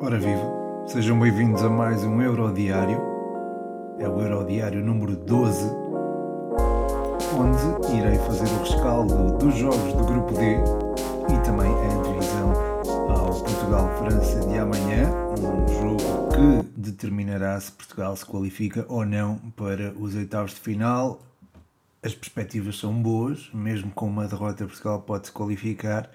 Ora 0.00 0.18
viva, 0.20 0.86
sejam 0.86 1.18
bem-vindos 1.18 1.64
a 1.64 1.68
mais 1.68 2.04
um 2.04 2.22
Eurodiário. 2.22 3.00
É 3.98 4.08
o 4.08 4.20
Eurodiário 4.20 4.84
número 4.84 5.16
12, 5.16 5.68
onde 7.36 7.96
irei 7.96 8.16
fazer 8.20 8.44
o 8.44 8.60
rescaldo 8.60 9.36
dos 9.38 9.56
jogos 9.56 9.92
do 9.94 10.04
Grupo 10.04 10.32
D 10.34 10.58
e 11.34 11.42
também 11.44 11.72
a 11.72 11.94
antevisão 11.98 12.52
ao 13.08 13.34
Portugal-França 13.42 14.46
de 14.46 14.58
amanhã, 14.58 15.10
um 15.40 15.66
jogo 15.66 16.28
que 16.28 16.80
determinará 16.80 17.58
se 17.58 17.72
Portugal 17.72 18.14
se 18.14 18.24
qualifica 18.24 18.86
ou 18.88 19.04
não 19.04 19.38
para 19.56 19.92
os 19.98 20.14
oitavos 20.14 20.52
de 20.52 20.60
final. 20.60 21.20
As 22.00 22.14
perspectivas 22.14 22.78
são 22.78 22.92
boas, 22.92 23.50
mesmo 23.52 23.90
com 23.90 24.06
uma 24.06 24.28
derrota 24.28 24.64
Portugal 24.64 25.00
pode 25.00 25.26
se 25.26 25.32
qualificar 25.32 26.08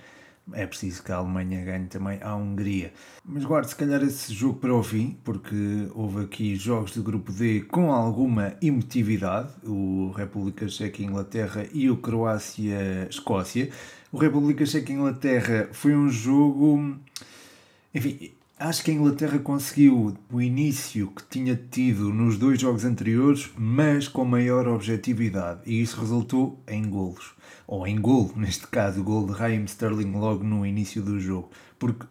é 0.53 0.65
preciso 0.65 1.03
que 1.03 1.11
a 1.11 1.17
Alemanha 1.17 1.63
ganhe 1.63 1.87
também 1.87 2.19
à 2.21 2.35
Hungria. 2.35 2.93
Mas 3.23 3.45
guarde 3.45 3.69
se 3.69 3.75
calhar 3.75 4.01
esse 4.03 4.33
jogo 4.33 4.59
para 4.59 4.73
o 4.73 4.83
fim, 4.83 5.17
porque 5.23 5.87
houve 5.93 6.23
aqui 6.23 6.55
jogos 6.55 6.93
do 6.95 7.03
grupo 7.03 7.31
D 7.31 7.61
com 7.61 7.91
alguma 7.91 8.55
emotividade, 8.61 9.49
o 9.63 10.11
República 10.15 10.67
Checa 10.67 11.03
Inglaterra 11.03 11.65
e 11.73 11.89
o 11.89 11.97
Croácia 11.97 13.07
Escócia. 13.09 13.69
O 14.11 14.17
República 14.17 14.65
Checa 14.65 14.91
Inglaterra 14.91 15.69
foi 15.71 15.95
um 15.95 16.09
jogo, 16.09 16.97
enfim, 17.93 18.33
acho 18.61 18.83
que 18.83 18.91
a 18.91 18.93
Inglaterra 18.93 19.39
conseguiu 19.39 20.15
o 20.31 20.41
início 20.41 21.07
que 21.07 21.23
tinha 21.23 21.55
tido 21.55 22.13
nos 22.13 22.37
dois 22.37 22.61
jogos 22.61 22.85
anteriores, 22.85 23.49
mas 23.57 24.07
com 24.07 24.23
maior 24.23 24.67
objetividade, 24.67 25.61
e 25.65 25.81
isso 25.81 25.99
resultou 25.99 26.61
em 26.67 26.87
golos 26.87 27.33
ou 27.65 27.87
em 27.87 27.99
gol, 27.99 28.31
neste 28.37 28.67
caso, 28.67 29.01
o 29.01 29.03
gol 29.03 29.25
de 29.25 29.33
Raheem 29.33 29.65
Sterling 29.65 30.11
logo 30.11 30.43
no 30.43 30.65
início 30.65 31.01
do 31.01 31.19
jogo. 31.19 31.49
Porque 31.79 32.05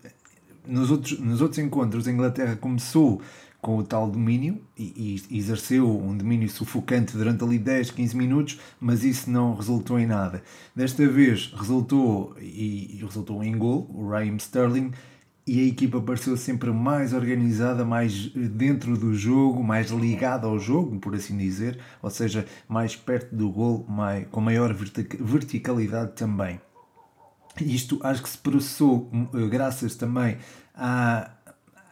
nos 0.66 0.90
outros, 0.90 1.20
nos 1.20 1.40
outros 1.40 1.58
encontros 1.58 2.08
a 2.08 2.10
Inglaterra 2.10 2.56
começou 2.56 3.22
com 3.60 3.76
o 3.76 3.84
tal 3.84 4.10
domínio 4.10 4.60
e, 4.76 5.22
e, 5.30 5.38
exerceu 5.38 5.86
um 5.86 6.16
domínio 6.16 6.48
sufocante 6.48 7.14
durante 7.14 7.44
ali 7.44 7.58
10, 7.58 7.90
15 7.90 8.16
minutos, 8.16 8.60
mas 8.80 9.04
isso 9.04 9.30
não 9.30 9.54
resultou 9.54 10.00
em 10.00 10.06
nada. 10.06 10.42
Desta 10.74 11.06
vez 11.06 11.52
resultou 11.54 12.34
e, 12.40 12.96
e 12.96 13.04
resultou 13.04 13.44
em 13.44 13.56
gol, 13.56 13.86
o 13.92 14.08
Raheem 14.08 14.36
Sterling, 14.36 14.92
e 15.46 15.60
a 15.60 15.64
equipa 15.64 16.00
pareceu 16.00 16.36
sempre 16.36 16.70
mais 16.70 17.12
organizada, 17.12 17.84
mais 17.84 18.30
eh, 18.36 18.40
dentro 18.40 18.96
do 18.96 19.14
jogo, 19.14 19.62
mais 19.62 19.90
ligada 19.90 20.46
ao 20.46 20.58
jogo, 20.58 20.98
por 20.98 21.14
assim 21.14 21.36
dizer, 21.36 21.78
ou 22.02 22.10
seja, 22.10 22.46
mais 22.68 22.94
perto 22.94 23.34
do 23.34 23.50
gol, 23.50 23.84
mais, 23.88 24.26
com 24.28 24.40
maior 24.40 24.74
verticalidade 24.74 26.12
também. 26.12 26.60
Isto 27.60 27.98
acho 28.02 28.22
que 28.22 28.28
se 28.28 28.38
processou 28.38 29.10
hum, 29.12 29.26
eh, 29.34 29.48
graças 29.48 29.94
também 29.94 30.38
à, 30.74 31.30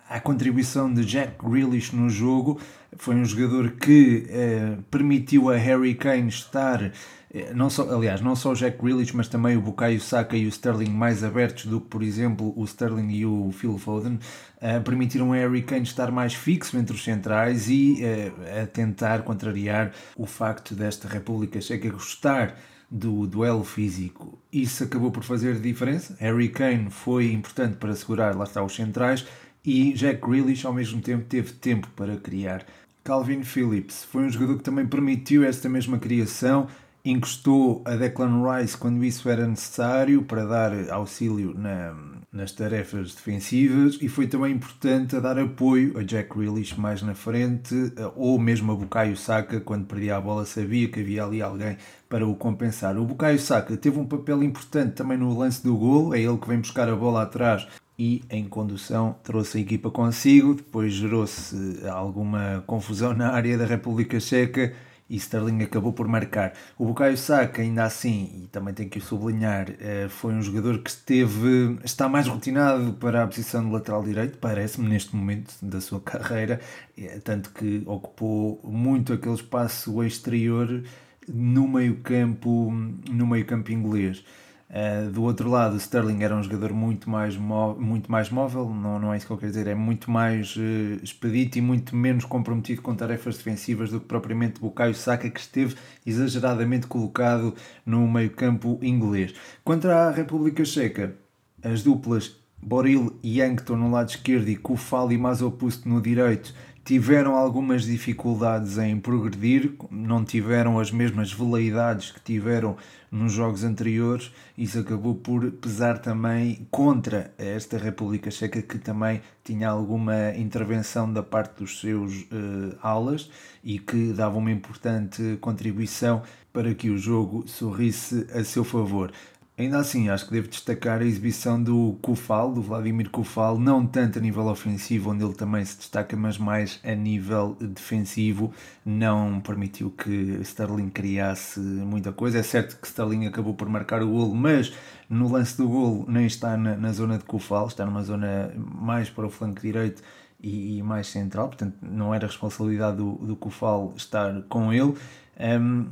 à 0.09 0.20
contribuição 0.20 0.92
de 0.92 1.05
Jack 1.05 1.34
Grealish 1.45 1.95
no 1.95 2.09
jogo. 2.09 2.61
Foi 2.97 3.14
um 3.14 3.25
jogador 3.25 3.73
que 3.73 4.27
eh, 4.28 4.78
permitiu 4.91 5.51
a 5.51 5.56
Harry 5.56 5.95
Kane 5.95 6.28
estar 6.28 6.92
é, 7.31 7.53
não 7.53 7.69
só, 7.69 7.83
aliás, 7.95 8.20
não 8.20 8.34
só 8.34 8.53
o 8.53 8.55
Jack 8.55 8.79
Grealish, 8.83 9.14
mas 9.14 9.29
também 9.29 9.56
o 9.56 9.61
Bukayo 9.61 10.01
Saka 10.01 10.36
e 10.36 10.47
o 10.47 10.48
Sterling 10.48 10.91
mais 10.91 11.23
abertos 11.23 11.67
do 11.67 11.81
que, 11.81 11.89
por 11.89 12.03
exemplo, 12.03 12.55
o 12.56 12.64
Sterling 12.64 13.11
e 13.11 13.27
o 13.27 13.51
Phil 13.53 13.77
Foden, 13.77 14.14
uh, 14.14 14.83
permitiram 14.83 15.33
a 15.33 15.36
Harry 15.36 15.62
Kane 15.62 15.83
estar 15.83 16.11
mais 16.11 16.33
fixo 16.33 16.77
entre 16.79 16.95
os 16.95 17.05
centrais 17.05 17.69
e 17.69 18.01
uh, 18.03 18.62
a 18.62 18.67
tentar 18.67 19.23
contrariar 19.23 19.92
o 20.17 20.25
facto 20.25 20.75
desta 20.75 21.06
República 21.06 21.61
Checa 21.61 21.91
gostar 21.91 22.56
do 22.91 23.27
duelo 23.27 23.64
físico. 23.64 24.39
Isso 24.51 24.84
acabou 24.84 25.11
por 25.11 25.23
fazer 25.23 25.61
diferença. 25.61 26.17
Harry 26.19 26.48
Kane 26.48 26.91
foi 26.91 27.31
importante 27.31 27.77
para 27.77 27.95
segurar, 27.95 28.34
lá 28.34 28.45
está, 28.45 28.62
os 28.62 28.75
centrais 28.75 29.27
e 29.69 29.92
Jack 29.92 30.27
Grealish 30.27 30.66
ao 30.66 30.72
mesmo 30.72 31.02
tempo 31.02 31.24
teve 31.24 31.52
tempo 31.52 31.88
para 31.94 32.16
criar. 32.16 32.64
Calvin 33.05 33.42
Phillips 33.42 34.05
foi 34.05 34.24
um 34.24 34.30
jogador 34.30 34.56
que 34.56 34.62
também 34.62 34.86
permitiu 34.86 35.45
esta 35.45 35.68
mesma 35.68 35.98
criação 35.98 36.67
encostou 37.05 37.83
a 37.84 37.95
Declan 37.95 38.42
Rice 38.42 38.77
quando 38.77 39.05
isso 39.05 39.29
era 39.29 39.46
necessário 39.46 40.23
para 40.23 40.45
dar 40.45 40.90
auxílio 40.90 41.55
na, 41.56 41.95
nas 42.33 42.52
tarefas 42.52 43.14
defensivas 43.14 43.98
e 44.01 44.08
foi 44.08 44.27
também 44.27 44.55
importante 44.55 45.17
a 45.17 45.20
dar 45.20 45.39
apoio 45.39 45.96
a 45.98 46.02
Jack 46.02 46.36
Grealish 46.36 46.79
mais 46.79 47.02
na 47.02 47.14
frente 47.14 47.74
ou 48.17 48.39
mesmo 48.39 48.73
a 48.73 48.74
Bukayo 48.74 49.17
Saka 49.17 49.61
quando 49.61 49.86
perdia 49.86 50.17
a 50.17 50.20
bola 50.20 50.45
sabia 50.45 50.89
que 50.89 51.00
havia 51.00 51.24
ali 51.24 51.40
alguém 51.40 51.77
para 52.08 52.27
o 52.27 52.35
compensar. 52.35 52.96
O 52.96 53.05
Bukayo 53.05 53.39
Saka 53.39 53.77
teve 53.77 53.98
um 53.98 54.06
papel 54.06 54.42
importante 54.42 54.95
também 54.95 55.18
no 55.18 55.36
lance 55.36 55.62
do 55.62 55.77
gol, 55.77 56.14
é 56.14 56.20
ele 56.20 56.39
que 56.39 56.48
vem 56.48 56.58
buscar 56.58 56.89
a 56.89 56.96
bola 56.96 57.23
atrás 57.23 57.67
e 57.98 58.23
em 58.31 58.45
condução 58.45 59.17
trouxe 59.25 59.59
a 59.59 59.61
equipa 59.61 59.91
consigo, 59.91 60.55
depois 60.55 60.92
gerou-se 60.92 61.57
alguma 61.89 62.63
confusão 62.67 63.13
na 63.13 63.33
área 63.33 63.59
da 63.59 63.67
República 63.67 64.20
Checa 64.20 64.73
e 65.11 65.17
Sterling 65.17 65.63
acabou 65.63 65.92
por 65.92 66.07
marcar. 66.07 66.53
O 66.79 66.85
Bukayo 66.85 67.17
Saka, 67.17 67.63
ainda 67.63 67.85
assim, 67.85 68.42
e 68.45 68.47
também 68.48 68.75
tenho 68.75 68.91
que 68.91 69.01
sublinhar, 69.01 69.67
eh, 69.81 70.07
foi 70.09 70.35
um 70.35 70.42
jogador 70.42 70.79
que 70.79 70.91
esteve, 70.91 71.79
está 71.83 72.09
mais 72.09 72.27
rotinado 72.27 72.92
para 72.95 73.25
a 73.25 73.27
posição 73.27 73.64
de 73.64 73.73
lateral 73.73 74.05
direito, 74.05 74.39
parece-me, 74.39 74.89
neste 74.89 75.17
momento 75.17 75.55
da 75.63 75.80
sua 75.80 76.01
carreira, 76.03 76.61
eh, 76.97 77.20
tanto 77.25 77.51
que 77.51 77.83
ocupou 77.86 78.61
muito 78.63 79.13
aquele 79.15 79.35
espaço 79.35 80.03
exterior 80.05 80.83
no 81.27 81.67
meio 81.67 81.97
campo, 82.01 82.70
no 83.11 83.27
meio 83.27 83.47
campo 83.47 83.73
inglês. 83.73 84.23
Uh, 84.70 85.11
do 85.11 85.23
outro 85.23 85.48
lado, 85.48 85.79
Sterling 85.79 86.23
era 86.23 86.36
um 86.36 86.42
jogador 86.42 86.74
muito 86.74 87.08
mais, 87.08 87.34
muito 87.36 88.12
mais 88.12 88.29
móvel, 88.29 88.68
não, 88.68 88.98
não 88.98 89.14
é 89.14 89.17
isso 89.17 89.27
que 89.27 89.33
eu 89.33 89.39
quero 89.39 89.51
dizer, 89.51 89.67
é 89.67 89.74
muito 89.74 90.11
mais 90.11 90.55
uh, 90.56 91.02
expedito 91.02 91.56
e 91.56 91.62
muito 91.62 91.96
menos 91.96 92.27
comprometido 92.27 92.83
com 92.83 92.95
tarefas 92.95 93.39
defensivas 93.39 93.90
do 93.90 93.98
que 93.98 94.05
propriamente 94.05 94.61
Bukayo 94.61 94.95
Saka, 94.95 95.30
que 95.30 95.40
esteve 95.40 95.74
exageradamente 96.05 96.86
colocado 96.86 97.55
no 97.86 98.06
meio-campo 98.06 98.79
inglês. 98.83 99.34
Quanto 99.64 99.89
à 99.89 100.11
República 100.11 100.62
Checa, 100.67 101.14
as 101.62 101.83
duplas 101.83 102.36
Boril 102.61 103.18
e 103.23 103.39
Yankton 103.40 103.77
no 103.77 103.90
lado 103.90 104.11
esquerdo 104.11 104.48
e 104.48 104.56
Kufal 104.56 105.12
e 105.12 105.17
Mazopust 105.17 105.89
no 105.89 106.02
direito 106.02 106.52
tiveram 106.88 107.36
algumas 107.36 107.84
dificuldades 107.84 108.78
em 108.78 108.98
progredir, 108.98 109.74
não 109.90 110.24
tiveram 110.24 110.78
as 110.78 110.90
mesmas 110.90 111.30
veleidades 111.30 112.10
que 112.10 112.18
tiveram 112.18 112.78
nos 113.10 113.34
jogos 113.34 113.62
anteriores, 113.62 114.32
isso 114.56 114.78
acabou 114.78 115.14
por 115.14 115.50
pesar 115.50 115.98
também 115.98 116.66
contra 116.70 117.30
esta 117.36 117.76
República 117.76 118.30
Checa 118.30 118.62
que 118.62 118.78
também 118.78 119.20
tinha 119.44 119.68
alguma 119.68 120.34
intervenção 120.34 121.12
da 121.12 121.22
parte 121.22 121.58
dos 121.58 121.78
seus 121.78 122.22
uh, 122.22 122.78
alas 122.80 123.30
e 123.62 123.78
que 123.78 124.14
dava 124.14 124.38
uma 124.38 124.50
importante 124.50 125.36
contribuição 125.42 126.22
para 126.55 126.74
que 126.74 126.88
o 126.88 126.96
jogo 126.96 127.46
sorrisse 127.46 128.26
a 128.32 128.43
seu 128.43 128.64
favor. 128.64 129.12
Ainda 129.58 129.79
assim, 129.79 130.08
acho 130.08 130.25
que 130.26 130.31
devo 130.31 130.46
destacar 130.46 131.00
a 131.00 131.05
exibição 131.05 131.61
do 131.61 131.99
Kufal, 132.00 132.52
do 132.52 132.62
Vladimir 132.62 133.11
Kufal, 133.11 133.58
não 133.58 133.85
tanto 133.85 134.17
a 134.17 134.23
nível 134.23 134.46
ofensivo, 134.46 135.11
onde 135.11 135.25
ele 135.25 135.35
também 135.35 135.64
se 135.64 135.76
destaca, 135.76 136.17
mas 136.17 136.38
mais 136.38 136.79
a 136.85 136.94
nível 136.94 137.56
defensivo. 137.61 138.52
Não 138.87 139.41
permitiu 139.41 139.91
que 139.91 140.38
Sterling 140.43 140.91
criasse 140.91 141.58
muita 141.58 142.12
coisa. 142.12 142.38
É 142.38 142.43
certo 142.44 142.81
que 142.81 142.87
Sterling 142.87 143.26
acabou 143.26 143.52
por 143.52 143.69
marcar 143.69 144.00
o 144.00 144.08
golo, 144.08 144.32
mas 144.32 144.73
no 145.11 145.29
lance 145.29 145.56
do 145.56 145.67
golo 145.67 146.05
nem 146.06 146.26
está 146.26 146.56
na, 146.56 146.76
na 146.76 146.93
zona 146.93 147.19
de 147.19 147.25
Kufal, 147.25 147.67
está 147.67 147.85
numa 147.85 148.05
zona 148.05 148.52
mais 148.56 149.11
para 149.11 149.26
o 149.26 149.31
flanco 149.31 149.61
direito 149.61 150.05
e, 150.41 150.79
e 150.79 150.82
mais 150.85 151.08
central, 151.08 151.49
portanto 151.49 151.76
não 151.82 152.14
era 152.14 152.29
responsabilidade 152.29 152.99
do, 152.99 153.14
do 153.14 153.35
Kufal 153.35 153.93
estar 153.97 154.41
com 154.43 154.73
ele. 154.73 154.94
Um, 155.41 155.88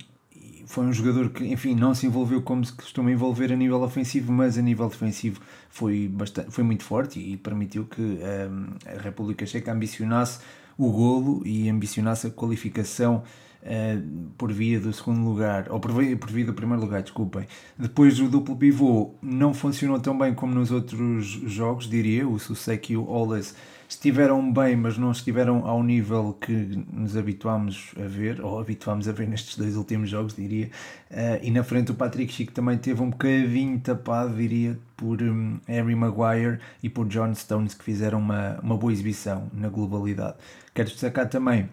foi 0.67 0.85
um 0.85 0.93
jogador 0.93 1.31
que, 1.31 1.45
enfim, 1.45 1.75
não 1.75 1.95
se 1.95 2.07
envolveu 2.07 2.43
como 2.43 2.65
se 2.65 2.73
costuma 2.73 3.11
envolver 3.11 3.53
a 3.53 3.57
nível 3.57 3.83
ofensivo, 3.83 4.33
mas 4.33 4.59
a 4.59 4.63
nível 4.63 4.89
defensivo 4.89 5.41
foi, 5.71 6.09
bastante, 6.09 6.51
foi 6.51 6.65
muito 6.65 6.83
forte 6.83 7.21
e 7.21 7.37
permitiu 7.37 7.87
que 7.87 8.01
um, 8.01 8.19
ehm, 8.21 8.99
a 8.99 9.01
República 9.01 9.47
Checa 9.47 9.73
ambicionasse 9.73 10.41
o 10.77 10.91
golo 10.91 11.43
e 11.47 11.69
ambicionasse 11.69 12.27
a 12.27 12.31
qualificação 12.31 13.23
uh, 13.63 14.31
por 14.37 14.53
via 14.53 14.79
do 14.79 14.93
segundo 14.93 15.21
lugar, 15.25 15.71
ou 15.71 15.81
por 15.81 15.93
via, 15.93 16.17
por 16.17 16.31
via 16.31 16.45
do 16.45 16.53
primeiro 16.53 16.83
lugar, 16.83 17.03
desculpem. 17.03 17.47
Depois 17.79 18.21
o 18.21 18.29
duplo 18.29 18.57
pivô 18.57 19.15
não 19.23 19.55
funcionou 19.55 19.99
tão 19.99 20.17
bem 20.19 20.35
como 20.35 20.55
nos 20.55 20.71
outros 20.71 21.27
jogos, 21.27 21.89
diria, 21.89 22.29
o 22.29 22.39
Susek 22.39 22.93
e 22.93 22.97
o 22.97 23.09
Oles 23.09 23.55
estiveram 23.89 24.53
bem, 24.53 24.77
mas 24.77 24.99
não 24.99 25.11
estiveram 25.11 25.67
ao 25.67 25.83
nível 25.83 26.37
que 26.41 26.53
nos 26.93 27.17
habituámos 27.17 27.93
a 27.97 28.07
ver, 28.07 28.41
ou 28.41 28.59
habituámos 28.59 29.09
a 29.09 29.13
ver 29.13 29.27
nestes 29.29 29.57
dois 29.57 29.77
últimos 29.77 30.11
jogos, 30.11 30.35
diria. 30.35 30.71
Uh, 31.11 31.39
e 31.43 31.51
na 31.51 31.63
frente 31.63 31.93
o 31.93 31.95
Patrick 31.95 32.33
Chico 32.33 32.53
também 32.53 32.77
teve 32.79 33.01
um 33.01 33.11
bocadinho 33.11 33.79
tapado, 33.81 34.35
diria, 34.35 34.79
por 34.97 35.23
um, 35.23 35.59
Harry 35.67 35.95
Maguire 35.95 36.59
e 36.83 36.89
por 36.89 37.07
John 37.07 37.35
Stones, 37.35 37.75
que 37.75 37.85
fizeram 37.85 38.19
uma, 38.19 38.59
uma 38.63 38.77
boa 38.77 38.93
exibição 38.93 39.49
na 39.53 39.69
globalidade. 39.69 40.37
Quero 40.75 40.89
destacar 40.89 41.29
também 41.29 41.69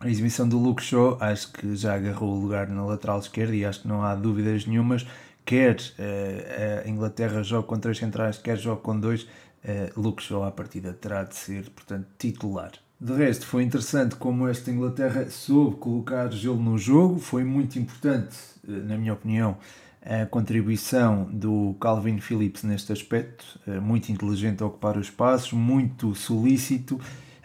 a 0.00 0.08
exibição 0.08 0.48
do 0.48 0.58
Luke 0.58 0.82
Shaw, 0.82 1.16
acho 1.20 1.52
que 1.52 1.76
já 1.76 1.94
agarrou 1.94 2.34
o 2.34 2.40
lugar 2.40 2.68
na 2.68 2.84
lateral 2.84 3.18
esquerda 3.18 3.54
e 3.54 3.64
acho 3.64 3.82
que 3.82 3.88
não 3.88 4.02
há 4.02 4.14
dúvidas 4.14 4.66
nenhumas 4.66 5.06
quer 5.44 5.76
uh, 5.76 6.86
a 6.86 6.88
Inglaterra 6.88 7.42
joga 7.42 7.66
com 7.66 7.78
três 7.78 7.98
centrais, 7.98 8.38
quer 8.38 8.56
joga 8.56 8.80
com 8.80 8.98
dois, 8.98 9.26
uh, 9.64 10.00
Luke 10.00 10.22
Shaw 10.22 10.44
à 10.44 10.50
partida 10.50 10.92
terá 10.92 11.24
de 11.24 11.34
ser, 11.34 11.70
portanto, 11.70 12.06
titular. 12.18 12.72
De 13.00 13.12
resto, 13.12 13.46
foi 13.46 13.64
interessante 13.64 14.14
como 14.14 14.46
esta 14.46 14.70
Inglaterra 14.70 15.28
soube 15.28 15.76
colocar 15.76 16.30
gelo 16.30 16.62
no 16.62 16.78
jogo, 16.78 17.18
foi 17.18 17.42
muito 17.42 17.78
importante, 17.78 18.36
na 18.64 18.96
minha 18.96 19.12
opinião, 19.12 19.56
a 20.04 20.26
contribuição 20.26 21.24
do 21.32 21.76
Calvin 21.80 22.20
Phillips 22.20 22.62
neste 22.62 22.92
aspecto, 22.92 23.58
muito 23.82 24.10
inteligente 24.10 24.62
a 24.62 24.66
ocupar 24.66 24.96
os 24.96 25.06
espaços, 25.06 25.52
muito 25.52 26.14
solícito 26.14 27.00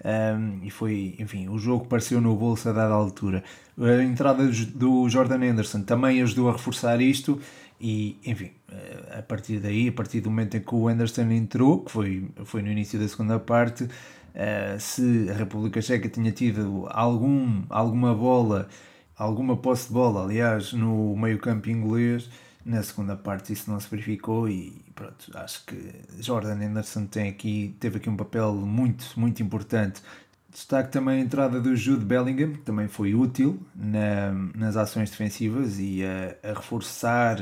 um, 0.08 0.64
e 0.64 0.70
foi, 0.70 1.16
enfim, 1.20 1.50
o 1.50 1.58
jogo 1.58 1.86
pareceu 1.86 2.22
no 2.22 2.36
bolso 2.36 2.70
a 2.70 2.72
dada 2.72 2.94
altura. 2.94 3.44
A 3.78 4.04
entrada 4.04 4.48
do 4.74 5.10
Jordan 5.10 5.44
Anderson 5.52 5.82
também 5.82 6.22
ajudou 6.22 6.50
a 6.50 6.54
reforçar 6.54 7.02
isto 7.02 7.40
e, 7.80 8.18
enfim, 8.26 8.52
a 9.18 9.22
partir 9.22 9.60
daí, 9.60 9.90
a 9.90 9.92
partir 9.92 10.22
do 10.22 10.30
momento 10.30 10.58
em 10.58 10.62
que 10.62 10.74
o 10.74 10.88
Anderson 10.88 11.30
entrou, 11.32 11.82
que 11.84 11.92
foi, 11.92 12.28
foi 12.46 12.62
no 12.62 12.72
início 12.72 13.00
da 13.00 13.08
segunda 13.08 13.40
parte, 13.40 13.84
uh, 13.84 14.80
se 14.80 15.28
a 15.30 15.34
República 15.34 15.82
Checa 15.82 16.10
tinha 16.10 16.32
tido 16.32 16.88
algum, 16.90 17.64
alguma 17.70 18.16
bola, 18.16 18.68
alguma 19.16 19.56
posse 19.58 19.88
de 19.88 19.94
bola, 19.94 20.24
aliás, 20.24 20.74
no 20.74 21.16
meio 21.16 21.38
campo 21.38 21.70
inglês, 21.70 22.30
na 22.66 22.84
segunda 22.84 23.16
parte 23.16 23.54
isso 23.54 23.72
não 23.72 23.80
se 23.80 23.90
verificou 23.90 24.50
e 24.50 24.84
pronto, 24.94 25.32
acho 25.36 25.66
que 25.66 25.94
Jordan 26.20 26.66
Anderson 26.66 27.06
tem 27.06 27.30
aqui, 27.30 27.76
teve 27.80 27.98
aqui 27.98 28.10
um 28.10 28.18
papel 28.18 28.54
muito, 28.54 29.08
muito 29.16 29.42
importante. 29.42 30.02
Destaque 30.52 30.92
também 30.92 31.20
a 31.20 31.24
entrada 31.24 31.62
do 31.62 31.76
Jude 31.76 32.04
Bellingham, 32.04 32.54
que 32.54 32.60
também 32.60 32.88
foi 32.88 33.14
útil 33.14 33.60
na, 33.76 34.32
nas 34.56 34.76
ações 34.76 35.12
defensivas 35.12 35.80
e 35.80 36.04
a, 36.04 36.50
a 36.50 36.54
reforçar 36.54 37.38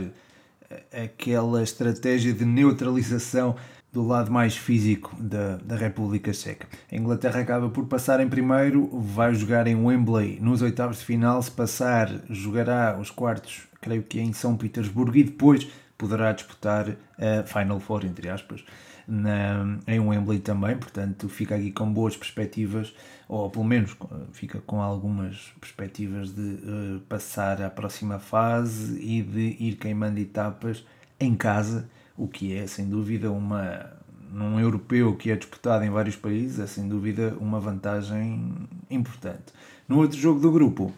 aquela 0.92 1.62
estratégia 1.62 2.34
de 2.34 2.46
neutralização 2.46 3.56
do 3.92 4.06
lado 4.06 4.30
mais 4.30 4.58
físico 4.58 5.16
da, 5.18 5.58
da 5.58 5.76
República 5.78 6.34
Checa. 6.34 6.68
A 6.92 6.96
Inglaterra 6.96 7.40
acaba 7.40 7.70
por 7.70 7.86
passar 7.86 8.20
em 8.20 8.28
primeiro, 8.28 8.90
vai 9.00 9.34
jogar 9.34 9.68
em 9.68 9.76
Wembley 9.76 10.38
nos 10.42 10.62
oitavos 10.62 11.00
de 11.00 11.06
final. 11.06 11.42
Se 11.42 11.52
passar, 11.52 12.10
jogará 12.30 12.98
os 13.00 13.10
quartos 13.10 13.68
creio 13.86 14.02
que 14.02 14.20
em 14.20 14.34
São 14.34 14.58
Petersburgo, 14.58 15.16
e 15.16 15.24
depois 15.24 15.68
poderá 15.96 16.32
disputar 16.32 16.98
a 17.18 17.44
Final 17.44 17.80
Four, 17.80 18.04
entre 18.06 18.28
aspas, 18.30 18.66
na, 19.08 19.78
em 19.88 20.00
Wembley 20.00 20.40
também, 20.40 20.78
portanto 20.78 21.30
fica 21.30 21.56
aqui 21.56 21.72
com 21.72 21.92
boas 21.92 22.16
perspectivas, 22.18 22.94
ou 23.28 23.50
pelo 23.50 23.66
menos 23.66 23.96
fica 24.34 24.60
com 24.62 24.82
algumas 24.82 25.54
perspectivas 25.60 26.34
de 26.34 26.42
uh, 26.42 27.00
passar 27.08 27.62
à 27.62 27.70
próxima 27.70 28.20
fase 28.20 29.00
e 29.00 29.22
de 29.22 29.58
ir 29.60 29.76
queimando 29.76 30.20
etapas 30.20 30.86
em 31.20 31.36
casa, 31.36 31.90
o 32.18 32.28
que 32.28 32.56
é 32.56 32.68
sem 32.68 32.88
dúvida 32.88 33.32
uma 33.32 33.94
num 34.32 34.60
europeu 34.60 35.16
que 35.16 35.32
é 35.32 35.36
disputado 35.36 35.86
em 35.86 35.90
vários 35.90 36.18
países, 36.18 36.60
é 36.60 36.68
sem 36.68 36.88
dúvida 36.90 37.38
uma 37.40 37.60
vantagem 37.60 38.68
importante. 38.90 39.54
No 39.88 40.00
outro 40.00 40.18
jogo 40.18 40.42
do 40.42 40.52
grupo, 40.52 40.92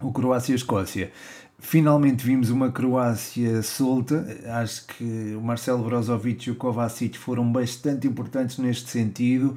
o 0.00 0.12
Croácia-Escócia, 0.12 1.12
Finalmente 1.60 2.24
vimos 2.24 2.50
uma 2.50 2.72
Croácia 2.72 3.62
solta. 3.62 4.26
Acho 4.46 4.86
que 4.86 5.34
o 5.36 5.40
Marcelo 5.40 5.84
Brozovic 5.84 6.48
e 6.48 6.52
o 6.52 6.56
Kovacic 6.56 7.18
foram 7.18 7.50
bastante 7.52 8.08
importantes 8.08 8.58
neste 8.58 8.88
sentido 8.90 9.56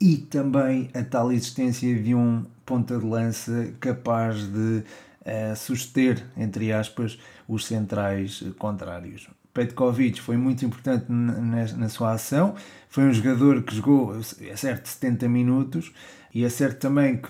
e 0.00 0.16
também 0.16 0.88
a 0.94 1.02
tal 1.02 1.30
existência 1.32 1.94
de 2.00 2.14
um 2.14 2.44
ponta 2.64 2.96
de 2.96 3.04
lança 3.04 3.72
capaz 3.80 4.44
de 4.46 4.82
uh, 5.26 5.56
suster, 5.56 6.24
entre 6.36 6.72
aspas, 6.72 7.18
os 7.46 7.66
centrais 7.66 8.42
contrários. 8.56 9.28
Petkovic 9.52 10.20
foi 10.20 10.36
muito 10.36 10.64
importante 10.64 11.06
na, 11.08 11.66
na, 11.66 11.88
sua 11.88 12.12
ação, 12.12 12.54
foi 12.88 13.04
um 13.04 13.12
jogador 13.12 13.62
que 13.62 13.74
jogou, 13.74 14.16
é 14.40 14.56
certo, 14.56 14.86
70 14.88 15.28
minutos, 15.28 15.92
e 16.32 16.44
é 16.44 16.48
certo 16.48 16.78
também 16.78 17.16
que 17.16 17.28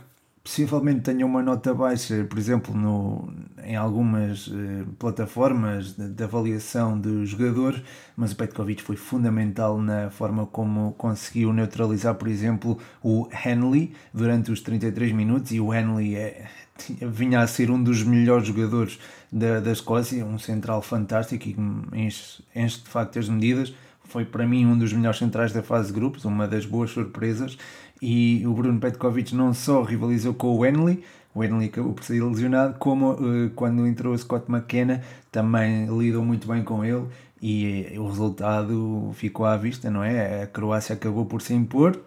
possivelmente 0.50 1.02
tenha 1.02 1.24
uma 1.24 1.44
nota 1.44 1.72
baixa, 1.72 2.26
por 2.28 2.36
exemplo, 2.36 2.74
no, 2.74 3.32
em 3.62 3.76
algumas 3.76 4.48
uh, 4.48 4.84
plataformas 4.98 5.92
de, 5.94 6.08
de, 6.08 6.24
avaliação 6.24 7.00
de 7.00 7.24
jogadores, 7.24 7.80
mas 8.16 8.32
o 8.32 8.36
Petkovic 8.36 8.82
foi 8.82 8.96
fundamental 8.96 9.80
na 9.80 10.10
forma 10.10 10.44
como 10.46 10.92
conseguiu 10.94 11.52
neutralizar, 11.52 12.16
por 12.16 12.26
exemplo, 12.26 12.76
o 13.00 13.28
Henley 13.46 13.92
durante 14.12 14.50
os 14.50 14.60
33 14.60 15.12
minutos 15.12 15.52
e 15.52 15.60
o 15.60 15.72
Henley 15.72 16.16
é, 16.16 16.48
vinha 17.00 17.42
a 17.42 17.46
ser 17.46 17.70
um 17.70 17.80
dos 17.80 18.02
melhores 18.02 18.48
jogadores 18.48 18.98
da, 19.30 19.60
da 19.60 19.70
Escócia, 19.70 20.26
um 20.26 20.36
central 20.36 20.82
fantástico 20.82 21.48
e 21.48 21.56
enche, 21.94 22.42
enche 22.56 22.78
de 22.78 22.88
facto 22.88 23.20
as 23.20 23.28
medidas. 23.28 23.72
Foi 24.02 24.24
para 24.24 24.44
mim 24.44 24.66
um 24.66 24.76
dos 24.76 24.92
melhores 24.92 25.20
centrais 25.20 25.52
da 25.52 25.62
fase 25.62 25.86
de 25.86 25.92
grupos, 25.92 26.24
uma 26.24 26.48
das 26.48 26.66
boas 26.66 26.90
surpresas 26.90 27.56
e 28.00 28.42
o 28.46 28.52
Bruno 28.52 28.80
Petkovic 28.80 29.34
não 29.34 29.52
só 29.52 29.82
rivalizou 29.82 30.34
com 30.34 30.56
o 30.56 30.64
Henley, 30.64 31.02
o 31.34 31.44
Henley 31.44 31.68
acabou 31.68 31.92
por 31.92 32.02
sair 32.02 32.22
lesionado, 32.22 32.78
como 32.78 33.12
uh, 33.12 33.50
quando 33.54 33.86
entrou 33.86 34.14
o 34.14 34.18
Scott 34.18 34.50
McKenna 34.50 35.02
também 35.30 35.86
lidou 35.86 36.24
muito 36.24 36.48
bem 36.48 36.62
com 36.64 36.84
ele 36.84 37.06
e 37.40 37.92
uh, 37.96 38.02
o 38.02 38.08
resultado 38.08 39.12
ficou 39.14 39.46
à 39.46 39.56
vista, 39.56 39.90
não 39.90 40.02
é? 40.02 40.42
A 40.42 40.46
Croácia 40.46 40.94
acabou 40.94 41.26
por 41.26 41.40
se 41.42 41.54
impor. 41.54 42.00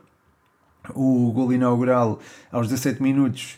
O 0.93 1.31
gol 1.31 1.53
inaugural 1.53 2.19
aos 2.51 2.67
17 2.67 3.01
minutos 3.01 3.57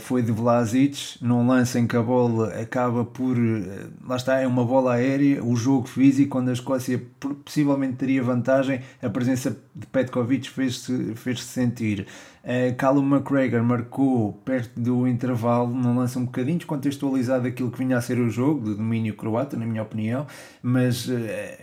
foi 0.00 0.22
de 0.22 0.32
Vlasic, 0.32 1.18
num 1.20 1.46
lance 1.46 1.78
em 1.78 1.86
que 1.86 1.94
a 1.94 2.02
bola 2.02 2.48
acaba 2.58 3.04
por. 3.04 3.36
Eh, 3.36 3.86
lá 4.06 4.16
está, 4.16 4.40
é 4.40 4.46
uma 4.46 4.64
bola 4.64 4.94
aérea, 4.94 5.44
o 5.44 5.54
jogo 5.54 5.86
físico, 5.86 6.38
onde 6.38 6.50
a 6.50 6.52
Escócia 6.54 7.02
possivelmente 7.44 7.96
teria 7.96 8.22
vantagem, 8.22 8.80
a 9.02 9.10
presença 9.10 9.54
de 9.74 9.86
Petkovic 9.86 10.48
fez-se 10.48 11.14
fez 11.14 11.40
-se 11.40 11.46
sentir. 11.46 12.06
Uh, 12.44 12.74
Callum 12.76 13.08
McGregor 13.08 13.62
marcou 13.62 14.34
perto 14.44 14.78
do 14.78 15.08
intervalo, 15.08 15.74
num 15.74 15.96
lance 15.96 16.18
um 16.18 16.26
bocadinho 16.26 16.58
descontextualizado 16.58 17.44
daquilo 17.44 17.70
que 17.70 17.78
vinha 17.78 17.96
a 17.96 18.02
ser 18.02 18.18
o 18.18 18.28
jogo, 18.28 18.68
de 18.68 18.74
domínio 18.74 19.16
croata, 19.16 19.56
na 19.56 19.64
minha 19.64 19.82
opinião, 19.82 20.26
mas 20.62 21.08
uh, 21.08 21.14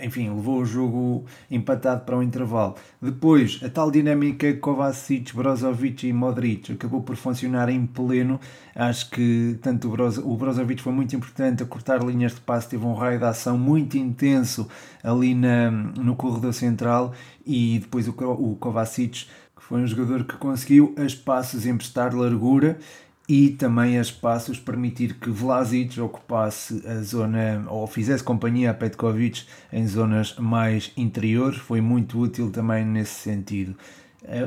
enfim, 0.02 0.32
levou 0.32 0.62
o 0.62 0.66
jogo 0.66 1.24
empatado 1.52 2.04
para 2.04 2.18
o 2.18 2.24
intervalo. 2.24 2.74
Depois, 3.00 3.60
a 3.64 3.70
tal 3.70 3.92
dinâmica 3.92 4.52
Kovacic, 4.56 5.36
Brozovic 5.36 6.08
e 6.08 6.12
Modric 6.12 6.72
acabou 6.72 7.04
por 7.04 7.16
funcionar 7.16 7.70
em 7.70 7.86
pleno. 7.86 8.40
Acho 8.74 9.12
que 9.12 9.60
tanto 9.62 9.88
o, 9.88 9.92
Broz, 9.92 10.18
o 10.18 10.36
Brozovic 10.36 10.82
foi 10.82 10.94
muito 10.94 11.16
importante 11.16 11.62
a 11.62 11.66
cortar 11.68 12.04
linhas 12.04 12.34
de 12.34 12.42
passe, 12.42 12.70
teve 12.70 12.84
um 12.84 12.96
raio 12.96 13.20
de 13.20 13.26
ação 13.26 13.56
muito 13.56 14.00
intenso 14.00 14.68
ali 15.04 15.36
na, 15.36 15.70
no 15.70 16.16
corredor 16.16 16.54
central 16.54 17.14
e 17.46 17.80
depois 17.80 18.08
o, 18.08 18.12
o 18.12 18.56
Kovacic 18.56 19.28
foi 19.62 19.82
um 19.82 19.88
jogador 19.88 20.26
que 20.26 20.36
conseguiu 20.36 20.94
a 20.98 21.04
espaços 21.04 21.66
emprestar 21.66 22.14
largura 22.16 22.78
e 23.30 23.50
também 23.50 23.98
a 23.98 24.02
espaços 24.02 24.60
permitir 24.60 25.14
que 25.14 25.30
Vlasic 25.30 25.98
ocupasse 26.02 26.84
a 26.86 27.02
zona 27.02 27.64
ou 27.70 27.88
fizesse 27.88 28.24
companhia 28.24 28.72
a 28.72 28.74
Petkovic 28.74 29.46
em 29.72 29.88
zonas 29.88 30.36
mais 30.38 30.92
interiores. 30.98 31.58
Foi 31.58 31.80
muito 31.80 32.20
útil 32.20 32.52
também 32.52 32.84
nesse 32.84 33.14
sentido. 33.14 33.76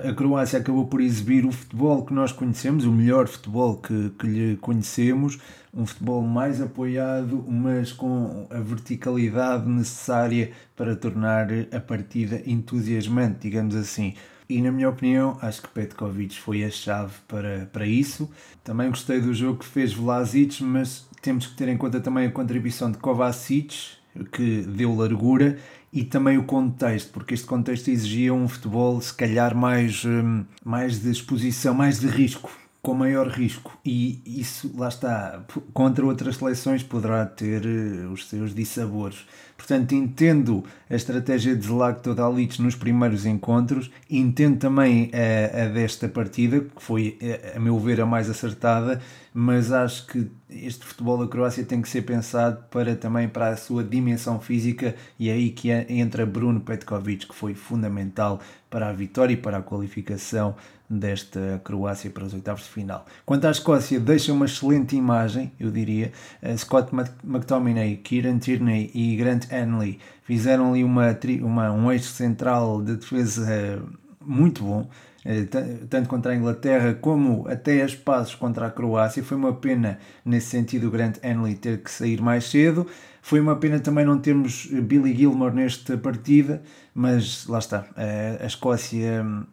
A 0.09 0.13
Croácia 0.13 0.59
acabou 0.59 0.87
por 0.87 1.01
exibir 1.01 1.47
o 1.47 1.51
futebol 1.51 2.05
que 2.05 2.13
nós 2.13 2.31
conhecemos, 2.31 2.85
o 2.85 2.93
melhor 2.93 3.27
futebol 3.27 3.79
que, 3.79 4.11
que 4.19 4.27
lhe 4.27 4.57
conhecemos, 4.59 5.39
um 5.73 5.87
futebol 5.87 6.23
mais 6.23 6.61
apoiado, 6.61 7.45
mas 7.49 7.93
com 7.93 8.47
a 8.51 8.61
verticalidade 8.61 9.69
necessária 9.69 10.53
para 10.77 10.95
tornar 10.95 11.49
a 11.73 11.81
partida 11.81 12.43
entusiasmante, 12.47 13.39
digamos 13.41 13.75
assim 13.75 14.15
e 14.49 14.61
na 14.61 14.71
minha 14.71 14.89
opinião 14.89 15.39
acho 15.41 15.63
que 15.63 15.69
Petkovic 15.69 16.39
foi 16.39 16.65
a 16.65 16.71
chave 16.71 17.13
para, 17.27 17.69
para 17.73 17.87
isso. 17.87 18.31
Também 18.63 18.89
gostei 18.91 19.21
do 19.21 19.33
jogo 19.33 19.61
que 19.61 19.65
fez 19.65 19.93
Vlasic, 19.93 20.63
mas 20.63 21.07
temos 21.23 21.47
que 21.47 21.55
ter 21.57 21.69
em 21.69 21.77
conta 21.77 22.01
também 22.01 22.27
a 22.27 22.31
contribuição 22.31 22.91
de 22.91 22.99
Kovacic, 22.99 23.97
que 24.33 24.63
deu 24.63 24.95
largura, 24.95 25.59
e 25.93 26.05
também 26.05 26.37
o 26.37 26.45
contexto, 26.45 27.13
porque 27.13 27.35
este 27.35 27.47
contexto 27.47 27.89
exigia 27.89 28.35
um 28.35 28.49
futebol 28.49 29.01
se 29.01 29.15
calhar 29.15 29.55
mais, 29.57 30.05
hum, 30.05 30.45
mais 30.65 31.01
de 31.01 31.11
exposição, 31.11 31.73
mais 31.73 32.01
de 32.01 32.09
risco, 32.09 32.51
com 32.85 32.93
maior 32.93 33.29
risco 33.29 33.79
e 33.83 34.21
isso 34.27 34.71
lá 34.77 34.89
está 34.89 35.43
contra 35.73 36.05
outras 36.05 36.37
seleções 36.37 36.83
poderá 36.83 37.25
ter 37.25 37.65
eh, 37.65 38.07
os 38.13 38.29
seus 38.29 38.55
dissabores 38.55 39.25
Portanto, 39.57 39.93
entendo 39.93 40.65
a 40.91 40.95
estratégia 40.95 41.57
de 41.57 41.67
Zlakto 41.67 42.15
Dalic 42.15 42.61
nos 42.61 42.75
primeiros 42.75 43.25
encontros, 43.25 43.91
entendo 44.11 44.59
também 44.59 45.11
a, 45.13 45.65
a 45.65 45.69
desta 45.69 46.09
partida, 46.09 46.61
que 46.61 46.83
foi, 46.83 47.19
a, 47.53 47.57
a 47.57 47.61
meu 47.61 47.79
ver, 47.79 48.01
a 48.01 48.07
mais 48.07 48.29
acertada, 48.29 49.01
mas 49.33 49.73
acho 49.73 50.07
que 50.07 50.31
este 50.51 50.85
futebol 50.85 51.19
da 51.19 51.27
Croácia 51.27 51.65
tem 51.65 51.83
que 51.83 51.89
ser 51.89 52.03
pensado 52.03 52.65
para 52.71 52.95
também 52.95 53.29
para 53.29 53.49
a 53.49 53.57
sua 53.57 53.83
dimensão 53.83 54.39
física 54.39 54.95
e 55.19 55.29
é 55.29 55.33
aí 55.33 55.51
que 55.51 55.71
entra 55.71 56.25
Bruno 56.25 56.61
Petkovic, 56.61 57.27
que 57.27 57.35
foi 57.35 57.55
fundamental 57.55 58.41
para 58.71 58.89
a 58.89 58.93
vitória 58.93 59.35
e 59.35 59.37
para 59.37 59.59
a 59.59 59.63
qualificação 59.63 60.55
desta 60.89 61.61
Croácia 61.65 62.11
para 62.11 62.25
os 62.25 62.35
oitavos 62.35 62.65
de 62.65 62.69
final. 62.69 63.07
Quanto 63.25 63.47
à 63.47 63.51
Escócia, 63.51 63.99
deixa 63.99 64.33
uma 64.33 64.45
excelente 64.45 64.95
imagem, 64.95 65.53
eu 65.59 65.71
diria. 65.71 66.13
Scott 66.57 66.91
McTominay, 67.25 67.97
Kieran 67.97 68.39
Tierney 68.39 68.91
e 68.95 69.17
Grant 69.17 69.44
Hanley 69.53 69.99
fizeram 70.23 70.71
ali 70.71 70.85
uma, 70.85 71.19
uma, 71.43 71.73
um 71.73 71.93
eixo 71.93 72.09
central 72.09 72.83
de 72.83 72.97
defesa 72.97 73.83
muito 74.21 74.63
bom. 74.65 74.89
Eh, 75.25 75.45
tanto 75.89 76.07
contra 76.09 76.33
a 76.33 76.37
Inglaterra 76.37 76.93
como 77.01 77.49
até 77.49 77.83
as 77.83 77.95
passos 77.95 78.35
contra 78.35 78.67
a 78.67 78.71
Croácia. 78.71 79.23
Foi 79.25 79.37
uma 79.37 79.55
pena, 79.55 79.99
nesse 80.25 80.49
sentido, 80.49 80.89
o 80.89 80.91
Grant 80.91 81.17
Henley 81.23 81.55
ter 81.55 81.79
que 81.83 81.91
sair 81.91 82.21
mais 82.21 82.45
cedo. 82.45 82.87
Foi 83.23 83.41
uma 83.41 83.57
pena 83.57 83.81
também 83.81 84.05
não 84.05 84.19
termos 84.19 84.67
Billy 84.67 85.17
Gilmore 85.17 85.55
nesta 85.55 85.97
partida, 85.97 86.63
mas 86.95 87.47
lá 87.47 87.59
está. 87.59 87.87
Eh, 87.97 88.39
a 88.43 88.47
Escócia 88.47 89.23
hum, 89.25 89.45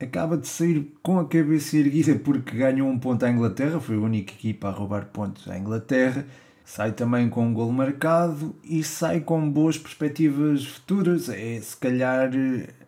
acaba 0.00 0.36
de 0.36 0.48
sair 0.48 0.92
com 1.00 1.20
a 1.20 1.28
cabeça 1.28 1.76
erguida 1.76 2.16
porque 2.16 2.56
ganhou 2.56 2.88
um 2.88 2.98
ponto 2.98 3.24
à 3.24 3.30
Inglaterra, 3.30 3.78
foi 3.78 3.96
a 3.96 4.00
única 4.00 4.32
equipa 4.32 4.68
a 4.68 4.72
roubar 4.72 5.06
pontos 5.06 5.48
à 5.48 5.56
Inglaterra. 5.56 6.26
Sai 6.70 6.92
também 6.92 7.28
com 7.28 7.48
um 7.48 7.52
gol 7.52 7.72
marcado 7.72 8.54
e 8.62 8.84
sai 8.84 9.18
com 9.18 9.50
boas 9.50 9.76
perspectivas 9.76 10.64
futuras. 10.64 11.28
É 11.28 11.60
se 11.60 11.76
calhar 11.76 12.30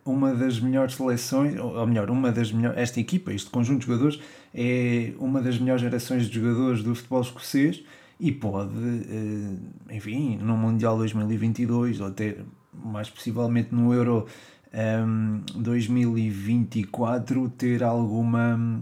uma 0.05 0.33
das 0.33 0.61
melhores 0.61 0.95
seleções, 0.95 1.59
ou 1.59 1.85
melhor, 1.85 2.09
uma 2.09 2.31
das 2.31 2.53
melhores, 2.53 2.79
esta 2.79 3.01
equipa, 3.01 3.33
este 3.33 3.51
conjunto 3.51 3.81
de 3.81 3.87
jogadores, 3.87 4.21
é 4.55 5.13
uma 5.19 5.43
das 5.43 5.59
melhores 5.59 5.83
gerações 5.83 6.29
de 6.29 6.35
jogadores 6.39 6.85
do 6.85 6.95
futebol 6.95 7.23
escocês 7.23 7.83
e 8.21 8.31
pode, 8.31 8.71
eh, 8.71 9.97
enfim, 9.97 10.37
no 10.37 10.57
Mundial 10.57 10.97
2022 10.97 12.01
ou 12.01 12.07
até 12.07 12.37
mais 12.73 13.11
possivelmente 13.11 13.75
no 13.75 13.93
Euro 13.93 14.27
um, 14.73 15.41
2024 15.57 17.49
ter 17.59 17.83
alguma 17.83 18.81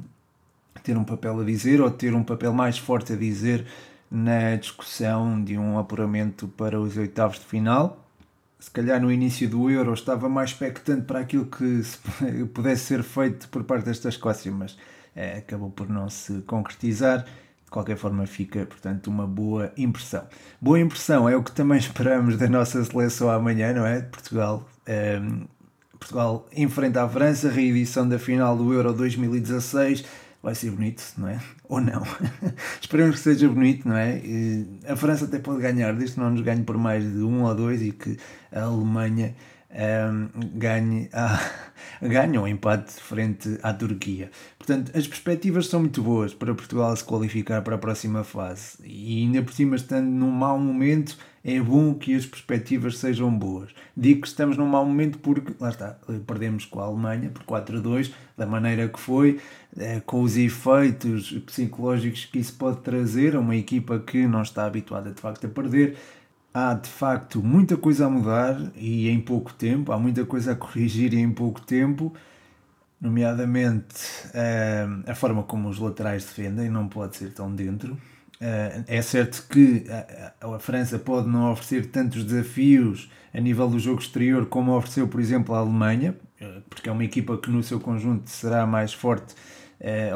ter 0.83 0.97
um 0.97 1.05
papel 1.05 1.41
a 1.41 1.45
dizer 1.45 1.81
ou 1.81 1.91
ter 1.91 2.15
um 2.15 2.23
papel 2.23 2.53
mais 2.53 2.79
forte 2.79 3.15
a 3.15 3.17
dizer 3.17 3.65
na 4.11 4.57
discussão 4.57 5.43
de 5.43 5.57
um 5.57 5.79
apuramento 5.79 6.49
para 6.49 6.81
os 6.81 6.97
oitavos 6.97 7.39
de 7.39 7.45
final 7.45 8.01
se 8.61 8.71
calhar 8.71 9.01
no 9.01 9.11
início 9.11 9.49
do 9.49 9.71
Euro 9.71 9.95
estava 9.95 10.29
mais 10.29 10.51
expectante 10.51 11.03
para 11.03 11.21
aquilo 11.21 11.47
que 11.47 11.83
pudesse 12.53 12.85
ser 12.85 13.03
feito 13.03 13.49
por 13.49 13.65
parte 13.65 13.87
desta 13.87 14.11
Escócia, 14.11 14.53
mas 14.53 14.77
é, 15.17 15.39
acabou 15.39 15.71
por 15.71 15.89
não 15.89 16.11
se 16.11 16.43
concretizar. 16.43 17.25
De 17.65 17.71
qualquer 17.71 17.97
forma, 17.97 18.27
fica, 18.27 18.67
portanto, 18.67 19.07
uma 19.07 19.27
boa 19.27 19.73
impressão. 19.79 20.25
Boa 20.61 20.79
impressão 20.79 21.29
é 21.29 21.37
o 21.37 21.43
que 21.43 21.53
também 21.53 21.79
esperamos 21.81 22.37
da 22.37 22.49
nossa 22.49 22.85
seleção 22.85 23.31
amanhã, 23.31 23.73
não 23.73 23.87
é? 23.87 24.03
Portugal. 24.03 24.69
Ehm, 24.87 25.45
Portugal 25.99 26.47
enfrenta 26.55 27.03
a 27.03 27.09
França, 27.09 27.51
reedição 27.51 28.09
da 28.09 28.19
final 28.19 28.57
do 28.57 28.73
Euro 28.73 28.93
2016 28.93 30.05
vai 30.43 30.55
ser 30.55 30.71
bonito, 30.71 31.03
não 31.19 31.29
é? 31.29 31.41
Ou 31.69 31.81
não. 31.81 32.03
Esperemos 32.81 33.17
que 33.17 33.23
seja 33.23 33.49
bonito, 33.49 33.89
não 33.89 33.97
é? 33.97 34.21
A 34.89 34.97
França 34.97 35.25
até 35.25 35.39
pode 35.39 35.61
ganhar, 35.61 35.93
desde 35.95 36.15
que 36.15 36.21
não 36.21 36.31
nos 36.31 36.41
ganhe 36.41 36.63
por 36.63 36.77
mais 36.79 37.05
de 37.05 37.23
um 37.23 37.45
ou 37.45 37.55
dois 37.55 37.83
e 37.83 37.93
que 37.93 38.17
a 38.53 38.63
Alemanha 38.63 39.35
um, 39.73 40.29
ganhe, 40.55 41.09
a, 41.13 41.41
ganhe 42.03 42.39
um 42.39 42.47
empate 42.47 42.93
frente 42.93 43.59
à 43.63 43.73
Turquia. 43.73 44.31
Portanto, 44.59 44.91
as 44.97 45.07
perspectivas 45.07 45.67
são 45.67 45.81
muito 45.81 46.03
boas 46.03 46.35
para 46.35 46.55
Portugal 46.55 46.95
se 46.97 47.05
qualificar 47.05 47.63
para 47.63 47.77
a 47.77 47.79
próxima 47.79 48.25
fase. 48.25 48.79
E 48.85 49.23
ainda 49.23 49.43
por 49.43 49.53
cima, 49.53 49.77
estando 49.77 50.09
num 50.09 50.31
mau 50.31 50.59
momento, 50.59 51.17
é 51.45 51.59
bom 51.61 51.95
que 51.95 52.15
as 52.15 52.27
perspectivas 52.27 52.99
sejam 52.99 53.31
boas. 53.31 53.71
Digo 53.97 54.23
que 54.23 54.29
estamos 54.29 54.57
num 54.57 54.67
mau 54.67 54.85
momento 54.85 55.19
porque, 55.19 55.55
lá 55.59 55.71
está, 55.71 55.97
perdemos 56.27 56.67
com 56.67 56.81
a 56.81 56.85
Alemanha 56.85 57.31
por 57.31 57.45
4 57.45 57.79
a 57.79 57.81
2, 57.81 58.13
da 58.37 58.47
maneira 58.47 58.89
que 58.89 59.01
foi, 59.01 59.41
eh, 59.79 60.03
com 60.05 60.23
os 60.23 60.37
efeitos 60.37 61.33
psicológicos 61.47 62.27
que 62.27 62.39
isso 62.39 62.55
pode 62.55 62.81
trazer 62.81 63.37
a 63.37 63.41
uma 63.41 63.57
equipa 63.57 63.99
que 63.99 64.27
não 64.27 64.43
está 64.43 64.67
habituada 64.67 65.13
de 65.13 65.21
facto 65.21 65.47
a 65.47 65.51
perder. 65.51 65.97
Há 66.53 66.75
de 66.75 66.89
facto 66.89 67.43
muita 67.43 67.77
coisa 67.77 68.07
a 68.07 68.11
mudar 68.11 68.57
e 68.75 69.09
em 69.09 69.21
pouco 69.21 69.53
tempo, 69.53 69.93
há 69.93 69.99
muita 69.99 70.25
coisa 70.25 70.53
a 70.53 70.57
corrigir 70.57 71.15
em 71.15 71.31
pouco 71.31 71.61
tempo 71.61 72.13
nomeadamente 73.01 74.05
eh, 74.35 74.87
a 75.07 75.15
forma 75.15 75.43
como 75.43 75.69
os 75.69 75.79
laterais 75.79 76.25
defendem, 76.25 76.69
não 76.69 76.87
pode 76.87 77.17
ser 77.17 77.33
tão 77.33 77.55
dentro. 77.55 77.95
Uh, 78.41 78.85
é 78.87 79.03
certo 79.03 79.47
que 79.51 79.85
a, 80.41 80.59
França 80.59 80.99
pode 80.99 81.29
não 81.29 81.53
oferecer 81.53 81.91
tantos 81.91 82.25
desafios 82.25 83.11
a 83.35 83.39
nível 83.39 83.69
do 83.69 83.79
jogo 83.79 84.01
exterior 84.01 84.47
como 84.47 84.75
ofereceu, 84.75 85.07
por 85.07 85.21
exemplo, 85.21 85.55
a 85.55 85.59
Alemanha, 85.59 86.17
uh, 86.41 86.63
porque 86.71 86.89
é 86.89 86.93
uma 86.93 87.05
equipa 87.05 87.37
que 87.37 87.51
no 87.51 87.63
seu 87.63 87.79
conjunto 87.79 88.31
será 88.31 88.67
mais 88.67 88.95
forte 88.95 89.35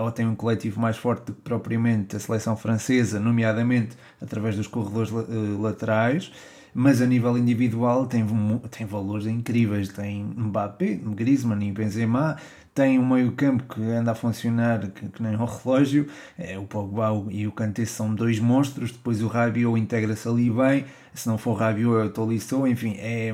ou 0.00 0.10
tem 0.12 0.26
um 0.26 0.34
coletivo 0.34 0.80
mais 0.80 0.96
forte 0.96 1.26
do 1.26 1.32
que 1.32 1.40
propriamente 1.40 2.16
a 2.16 2.20
seleção 2.20 2.56
francesa, 2.56 3.18
nomeadamente 3.18 3.96
através 4.20 4.56
dos 4.56 4.66
corredores 4.66 5.10
laterais. 5.58 6.30
Mas 6.76 7.00
a 7.00 7.06
nível 7.06 7.38
individual 7.38 8.06
tem, 8.06 8.26
tem 8.70 8.84
valores 8.84 9.26
incríveis. 9.26 9.88
Tem 9.88 10.24
Mbappé, 10.24 10.98
Griezmann 11.04 11.68
e 11.68 11.72
Benzema, 11.72 12.36
tem 12.74 12.98
um 12.98 13.06
meio 13.06 13.30
campo 13.32 13.62
que 13.72 13.80
anda 13.80 14.10
a 14.10 14.14
funcionar 14.14 14.80
que, 14.88 15.08
que 15.08 15.22
nem 15.22 15.36
um 15.36 15.44
relógio, 15.44 16.08
é, 16.36 16.58
o 16.58 16.64
Pogba 16.64 17.24
e 17.30 17.46
o 17.46 17.52
Kanté 17.52 17.84
são 17.84 18.12
dois 18.12 18.40
monstros, 18.40 18.90
depois 18.90 19.22
o 19.22 19.28
Rabiot 19.28 19.78
integra-se 19.78 20.26
ali 20.26 20.50
bem, 20.50 20.84
se 21.14 21.28
não 21.28 21.38
for 21.38 21.54
Rabiot 21.54 22.02
é 22.02 22.06
o 22.06 22.10
Tolisso, 22.10 22.66
enfim, 22.66 22.96
é, 22.98 23.32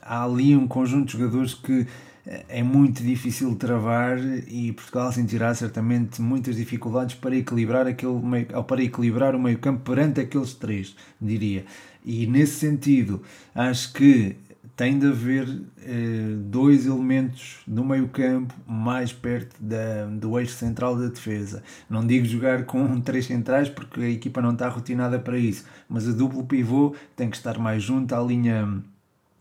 há 0.00 0.24
ali 0.24 0.56
um 0.56 0.66
conjunto 0.66 1.12
de 1.12 1.18
jogadores 1.18 1.52
que 1.52 1.86
é, 2.26 2.44
é 2.48 2.62
muito 2.62 3.02
difícil 3.02 3.54
travar 3.56 4.18
e 4.48 4.72
Portugal 4.72 5.12
sentirá 5.12 5.54
certamente 5.54 6.20
muitas 6.20 6.56
dificuldades 6.56 7.14
para 7.16 7.36
equilibrar 7.36 7.86
aquele 7.86 8.20
meio, 8.20 8.46
para 8.64 8.82
equilibrar 8.82 9.34
o 9.34 9.40
meio 9.40 9.58
campo 9.58 9.80
perante 9.82 10.20
aqueles 10.20 10.54
três, 10.54 10.94
diria. 11.20 11.64
E 12.04 12.26
nesse 12.26 12.54
sentido, 12.54 13.22
acho 13.54 13.92
que 13.92 14.36
tem 14.80 14.98
de 14.98 15.08
haver 15.08 15.46
eh, 15.82 16.36
dois 16.38 16.86
elementos 16.86 17.58
no 17.66 17.84
meio 17.84 18.08
campo 18.08 18.54
mais 18.66 19.12
perto 19.12 19.54
da, 19.60 20.06
do 20.06 20.38
eixo 20.38 20.54
central 20.54 20.96
da 20.96 21.08
defesa. 21.08 21.62
Não 21.88 22.06
digo 22.06 22.24
jogar 22.24 22.64
com 22.64 22.98
três 23.02 23.26
centrais 23.26 23.68
porque 23.68 24.00
a 24.00 24.08
equipa 24.08 24.40
não 24.40 24.52
está 24.52 24.70
rotinada 24.70 25.18
para 25.18 25.36
isso, 25.36 25.66
mas 25.86 26.08
a 26.08 26.12
duplo 26.12 26.46
pivô 26.46 26.94
tem 27.14 27.28
que 27.28 27.36
estar 27.36 27.58
mais 27.58 27.82
junto 27.82 28.14
à 28.14 28.22
linha, 28.22 28.82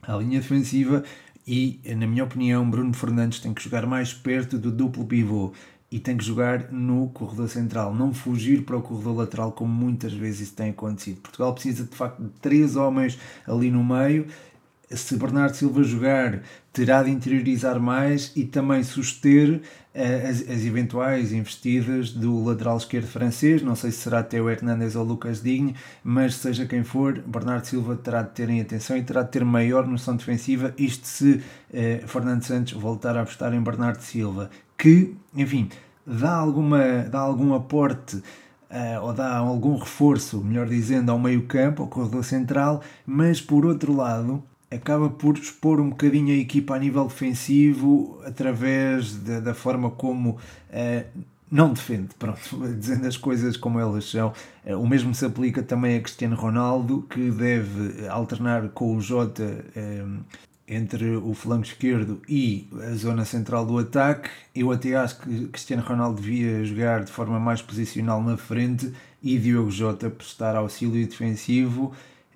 à 0.01 0.17
linha 0.17 0.41
defensiva 0.41 1.05
e, 1.51 1.81
na 1.95 2.05
minha 2.05 2.23
opinião, 2.23 2.69
Bruno 2.69 2.93
Fernandes 2.93 3.39
tem 3.39 3.55
que 3.55 3.63
jogar 3.63 3.83
mais 3.87 4.13
perto 4.13 4.55
do 4.55 4.71
duplo 4.71 5.03
pivô 5.03 5.51
e 5.91 5.99
tem 5.99 6.15
que 6.15 6.23
jogar 6.23 6.71
no 6.71 7.09
corredor 7.09 7.49
central, 7.49 7.95
não 7.95 8.13
fugir 8.13 8.61
para 8.61 8.77
o 8.77 8.83
corredor 8.83 9.17
lateral 9.17 9.51
como 9.51 9.73
muitas 9.73 10.13
vezes 10.13 10.41
isso 10.41 10.55
tem 10.55 10.69
acontecido. 10.69 11.21
Portugal 11.21 11.51
precisa 11.55 11.85
de 11.85 11.95
facto 11.95 12.21
de 12.21 12.29
três 12.39 12.75
homens 12.75 13.17
ali 13.47 13.71
no 13.71 13.83
meio 13.83 14.27
se 14.95 15.15
Bernardo 15.17 15.55
Silva 15.55 15.83
jogar, 15.83 16.41
terá 16.73 17.03
de 17.03 17.11
interiorizar 17.11 17.79
mais 17.79 18.31
e 18.35 18.43
também 18.43 18.83
suster 18.83 19.61
uh, 19.93 20.29
as, 20.29 20.41
as, 20.41 20.65
eventuais 20.65 21.31
investidas 21.31 22.11
do 22.11 22.43
lateral 22.43 22.77
esquerdo 22.77 23.07
francês. 23.07 23.61
Não 23.61 23.75
sei 23.75 23.91
se 23.91 23.99
será 23.99 24.23
Teo 24.23 24.49
Hernandes 24.49 24.95
ou 24.95 25.03
Lucas 25.03 25.43
Digne, 25.43 25.75
mas 26.03 26.35
seja 26.35 26.65
quem 26.65 26.83
for, 26.83 27.19
Bernardo 27.19 27.65
Silva 27.65 27.95
terá 27.95 28.23
de 28.23 28.31
ter 28.31 28.49
em 28.49 28.61
atenção 28.61 28.97
e 28.97 29.03
terá 29.03 29.21
de 29.21 29.29
ter 29.29 29.45
maior 29.45 29.85
noção 29.85 30.15
defensiva. 30.15 30.73
Isto 30.77 31.07
se 31.07 31.31
uh, 31.33 32.07
Fernando 32.07 32.43
Santos 32.43 32.73
voltar 32.73 33.15
a 33.15 33.21
apostar 33.21 33.53
em 33.53 33.61
Bernardo 33.61 34.01
Silva, 34.01 34.49
que, 34.75 35.15
enfim, 35.35 35.69
dá, 36.05 36.33
alguma, 36.33 37.03
dá 37.03 37.19
algum 37.19 37.53
aporte. 37.53 38.21
Uh, 38.71 39.01
ou 39.01 39.13
dá 39.13 39.35
algum 39.35 39.75
reforço, 39.77 40.43
melhor 40.43 40.67
dizendo, 40.67 41.11
ao 41.11 41.17
meio-campo, 41.17 41.81
ao 41.81 41.87
corredor 41.87 42.23
central, 42.23 42.83
mas 43.03 43.41
por 43.41 43.65
outro 43.65 43.95
lado, 43.95 44.43
acaba 44.71 45.09
por 45.09 45.37
expor 45.37 45.79
um 45.79 45.89
bocadinho 45.89 46.33
a 46.33 46.37
equipa 46.37 46.75
a 46.75 46.79
nível 46.79 47.05
defensivo 47.07 48.21
através 48.25 49.13
de, 49.13 49.41
da 49.41 49.53
forma 49.53 49.89
como 49.89 50.31
uh, 50.31 51.23
não 51.51 51.73
defende, 51.73 52.09
pronto, 52.19 52.39
dizendo 52.77 53.07
as 53.07 53.17
coisas 53.17 53.57
como 53.57 53.79
elas 53.79 54.05
são. 54.05 54.31
Uh, 54.65 54.75
o 54.75 54.87
mesmo 54.87 55.13
se 55.15 55.25
aplica 55.25 55.63
também 55.63 55.97
a 55.97 56.01
Cristiano 56.01 56.35
Ronaldo, 56.35 57.05
que 57.09 57.31
deve 57.31 58.07
alternar 58.07 58.69
com 58.69 58.95
o 58.95 59.01
Jota 59.01 59.65
uh, 59.75 60.23
entre 60.67 61.15
o 61.15 61.33
flanco 61.33 61.65
esquerdo 61.65 62.21
e 62.29 62.69
a 62.83 62.93
zona 62.93 63.25
central 63.25 63.65
do 63.65 63.79
ataque. 63.79 64.29
Eu 64.53 64.71
até 64.71 64.95
acho 64.95 65.19
que 65.21 65.47
Cristiano 65.47 65.81
Ronaldo 65.81 66.21
devia 66.21 66.63
jogar 66.63 67.03
de 67.03 67.11
forma 67.11 67.39
mais 67.39 67.59
posicional 67.59 68.21
na 68.21 68.37
frente 68.37 68.93
e 69.21 69.39
Diogo 69.39 69.71
Jota 69.71 70.11
prestar 70.11 70.55
auxílio 70.55 71.07
defensivo 71.07 71.91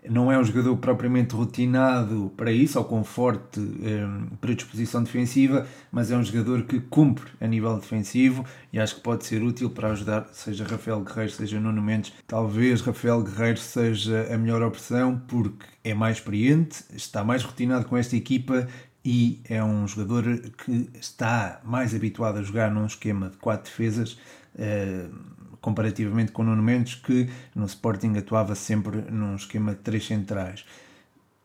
não 0.09 0.31
é 0.31 0.37
um 0.37 0.43
jogador 0.43 0.75
propriamente 0.77 1.35
rotinado 1.35 2.31
para 2.35 2.51
isso, 2.51 2.77
ou 2.77 2.85
com 2.85 3.03
forte 3.03 3.59
um, 3.59 4.35
predisposição 4.41 5.03
defensiva, 5.03 5.67
mas 5.91 6.11
é 6.11 6.17
um 6.17 6.23
jogador 6.23 6.63
que 6.63 6.79
cumpre 6.79 7.31
a 7.39 7.47
nível 7.47 7.75
defensivo 7.75 8.45
e 8.71 8.79
acho 8.79 8.95
que 8.95 9.01
pode 9.01 9.25
ser 9.25 9.41
útil 9.41 9.69
para 9.69 9.91
ajudar, 9.91 10.27
seja 10.33 10.65
Rafael 10.65 11.01
Guerreiro, 11.01 11.31
seja 11.31 11.59
Nuno 11.59 11.81
Mendes. 11.81 12.13
Talvez 12.27 12.81
Rafael 12.81 13.23
Guerreiro 13.23 13.59
seja 13.59 14.33
a 14.33 14.37
melhor 14.37 14.61
opção 14.61 15.21
porque 15.27 15.65
é 15.83 15.93
mais 15.93 16.17
experiente, 16.17 16.83
está 16.93 17.23
mais 17.23 17.43
rotinado 17.43 17.85
com 17.85 17.95
esta 17.95 18.15
equipa 18.15 18.67
e 19.05 19.41
é 19.49 19.63
um 19.63 19.87
jogador 19.87 20.23
que 20.65 20.89
está 20.99 21.61
mais 21.63 21.93
habituado 21.93 22.39
a 22.39 22.41
jogar 22.41 22.71
num 22.71 22.85
esquema 22.85 23.29
de 23.29 23.37
quatro 23.37 23.69
defesas. 23.69 24.17
Uh, 24.55 25.32
comparativamente 25.63 26.33
com 26.33 26.41
o 26.41 26.45
Nuno 26.45 26.61
Mendes, 26.61 26.95
que 26.95 27.29
no 27.55 27.65
Sporting 27.65 28.17
atuava 28.17 28.53
sempre 28.53 29.01
num 29.09 29.33
esquema 29.33 29.71
de 29.71 29.79
três 29.79 30.05
centrais. 30.05 30.65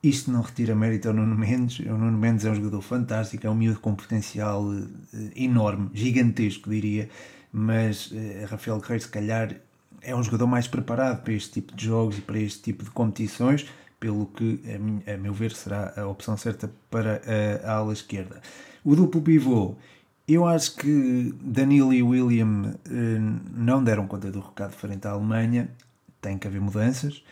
Isto 0.02 0.32
não 0.32 0.42
retira 0.42 0.74
mérito 0.74 1.06
ao 1.06 1.14
Nuno 1.14 1.36
Mendes. 1.36 1.78
O 1.86 1.96
Nuno 1.96 2.18
Mendes 2.18 2.44
é 2.44 2.50
um 2.50 2.54
jogador 2.56 2.82
fantástico, 2.82 3.46
é 3.46 3.50
um 3.50 3.54
miúdo 3.54 3.78
com 3.78 3.94
potencial 3.94 4.64
eh, 4.74 5.30
enorme, 5.36 5.90
gigantesco, 5.94 6.68
diria. 6.68 7.08
Mas 7.52 8.12
eh, 8.12 8.44
Rafael 8.50 8.80
Guerreiro, 8.80 9.04
se 9.04 9.08
calhar, 9.08 9.54
é 10.02 10.14
um 10.16 10.22
jogador 10.22 10.48
mais 10.48 10.66
preparado 10.66 11.22
para 11.22 11.32
este 11.32 11.52
tipo 11.52 11.76
de 11.76 11.84
jogos 11.84 12.18
e 12.18 12.20
para 12.20 12.40
este 12.40 12.60
tipo 12.60 12.82
de 12.82 12.90
competições, 12.90 13.66
pelo 14.00 14.26
que, 14.26 14.60
a, 15.06 15.16
meu 15.16 15.32
ver, 15.32 15.52
será 15.52 15.94
a 15.96 16.06
opção 16.08 16.36
certa 16.36 16.68
para 16.90 17.22
a, 17.64 17.70
a 17.70 17.76
ala 17.76 17.92
esquerda. 17.92 18.42
O 18.84 18.96
duplo 18.96 19.22
pivô 19.22 19.76
eu 20.28 20.46
acho 20.46 20.76
que 20.76 21.34
Danilo 21.40 21.92
e 21.92 22.02
William 22.02 22.74
eh, 22.86 23.18
não 23.50 23.82
deram 23.82 24.06
conta 24.06 24.30
do 24.30 24.40
recado 24.40 24.72
frente 24.72 25.08
à 25.08 25.12
Alemanha. 25.12 25.70
Tem 26.20 26.36
que 26.36 26.46
haver 26.46 26.60
mudanças. 26.60 27.22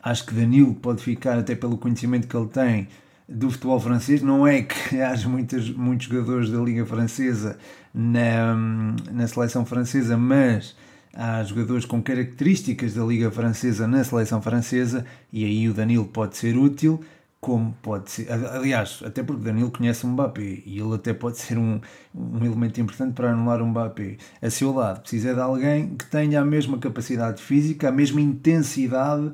Acho 0.00 0.24
que 0.24 0.34
Danilo 0.34 0.74
pode 0.74 1.02
ficar, 1.02 1.36
até 1.36 1.56
pelo 1.56 1.76
conhecimento 1.76 2.28
que 2.28 2.36
ele 2.36 2.48
tem 2.48 2.88
do 3.28 3.50
futebol 3.50 3.80
francês. 3.80 4.22
Não 4.22 4.46
é 4.46 4.62
que 4.62 5.00
haja 5.02 5.28
muitos, 5.28 5.68
muitos 5.70 6.06
jogadores 6.06 6.48
da 6.48 6.60
Liga 6.60 6.86
Francesa 6.86 7.58
na, 7.92 8.54
na 9.10 9.26
seleção 9.26 9.66
francesa, 9.66 10.16
mas 10.16 10.76
há 11.12 11.42
jogadores 11.42 11.84
com 11.84 12.00
características 12.00 12.94
da 12.94 13.04
Liga 13.04 13.30
Francesa 13.30 13.88
na 13.88 14.02
seleção 14.04 14.42
francesa 14.42 15.06
e 15.32 15.44
aí 15.44 15.68
o 15.68 15.74
Danilo 15.74 16.04
pode 16.04 16.36
ser 16.36 16.56
útil 16.56 17.00
como 17.44 17.76
pode 17.82 18.10
ser. 18.10 18.32
Aliás, 18.32 19.02
até 19.04 19.22
porque 19.22 19.44
Danilo 19.44 19.70
conhece 19.70 20.06
o 20.06 20.08
Mbappé 20.08 20.62
e 20.64 20.78
ele 20.80 20.94
até 20.94 21.12
pode 21.12 21.36
ser 21.36 21.58
um, 21.58 21.78
um 22.14 22.42
elemento 22.42 22.80
importante 22.80 23.12
para 23.12 23.32
anular 23.32 23.60
o 23.60 23.66
Mbappé. 23.66 24.16
A 24.40 24.48
seu 24.48 24.72
lado, 24.72 25.02
precisa 25.02 25.34
de 25.34 25.40
alguém 25.40 25.94
que 25.94 26.06
tenha 26.06 26.40
a 26.40 26.44
mesma 26.44 26.78
capacidade 26.78 27.42
física, 27.42 27.90
a 27.90 27.92
mesma 27.92 28.18
intensidade 28.18 29.30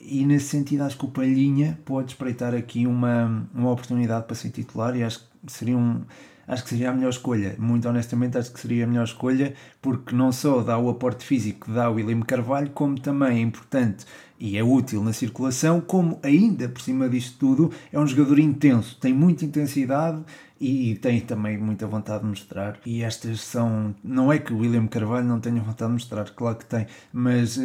e 0.00 0.24
nesse 0.24 0.46
sentido 0.46 0.82
acho 0.84 0.96
que 0.96 1.04
o 1.04 1.08
Palhinha 1.08 1.78
pode 1.84 2.12
espreitar 2.12 2.54
aqui 2.54 2.86
uma, 2.86 3.46
uma 3.54 3.70
oportunidade 3.70 4.24
para 4.24 4.34
ser 4.34 4.48
titular 4.48 4.96
e 4.96 5.04
acho 5.04 5.18
que 5.18 5.52
seria 5.52 5.76
um 5.76 6.00
acho 6.46 6.64
que 6.64 6.70
seria 6.70 6.90
a 6.90 6.92
melhor 6.92 7.10
escolha. 7.10 7.54
Muito 7.58 7.88
honestamente, 7.88 8.38
acho 8.38 8.52
que 8.52 8.60
seria 8.60 8.84
a 8.84 8.86
melhor 8.86 9.04
escolha 9.04 9.54
porque 9.80 10.14
não 10.14 10.32
só 10.32 10.62
dá 10.62 10.78
o 10.78 10.88
aporte 10.88 11.24
físico 11.24 11.66
que 11.66 11.72
dá 11.72 11.90
o 11.90 11.94
William 11.94 12.20
Carvalho, 12.20 12.70
como 12.70 13.00
também 13.00 13.38
é 13.38 13.40
importante 13.40 14.04
e 14.38 14.58
é 14.58 14.64
útil 14.64 15.04
na 15.04 15.12
circulação, 15.12 15.80
como 15.80 16.18
ainda 16.20 16.68
por 16.68 16.82
cima 16.82 17.08
disto 17.08 17.38
tudo 17.38 17.70
é 17.92 17.98
um 17.98 18.06
jogador 18.06 18.40
intenso, 18.40 18.98
tem 19.00 19.12
muita 19.12 19.44
intensidade 19.44 20.20
e 20.62 20.94
tem 20.94 21.20
também 21.20 21.58
muita 21.58 21.88
vontade 21.88 22.22
de 22.22 22.28
mostrar. 22.28 22.78
E 22.86 23.02
estas 23.02 23.40
são. 23.40 23.92
Não 24.02 24.32
é 24.32 24.38
que 24.38 24.52
o 24.52 24.58
William 24.58 24.86
Carvalho 24.86 25.26
não 25.26 25.40
tenha 25.40 25.60
vontade 25.60 25.88
de 25.88 25.94
mostrar, 25.94 26.30
claro 26.30 26.56
que 26.56 26.66
tem, 26.66 26.86
mas 27.12 27.56
uh, 27.56 27.62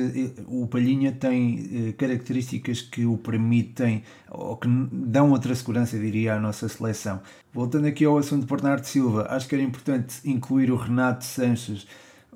o 0.48 0.66
Palhinha 0.66 1.12
tem 1.12 1.90
uh, 1.90 1.94
características 1.94 2.82
que 2.82 3.06
o 3.06 3.16
permitem 3.16 4.02
ou 4.32 4.58
que 4.58 4.68
dão 4.92 5.30
outra 5.30 5.54
segurança, 5.54 5.98
diria, 6.00 6.34
à 6.34 6.40
nossa 6.40 6.68
seleção. 6.68 7.22
Voltando 7.54 7.86
aqui 7.86 8.04
ao 8.04 8.18
assunto 8.18 8.42
de 8.42 8.48
Bernardo 8.48 8.86
Silva, 8.86 9.28
acho 9.30 9.48
que 9.48 9.54
era 9.54 9.64
importante 9.64 10.16
incluir 10.26 10.72
o 10.72 10.76
Renato 10.76 11.24
Sanches 11.24 11.86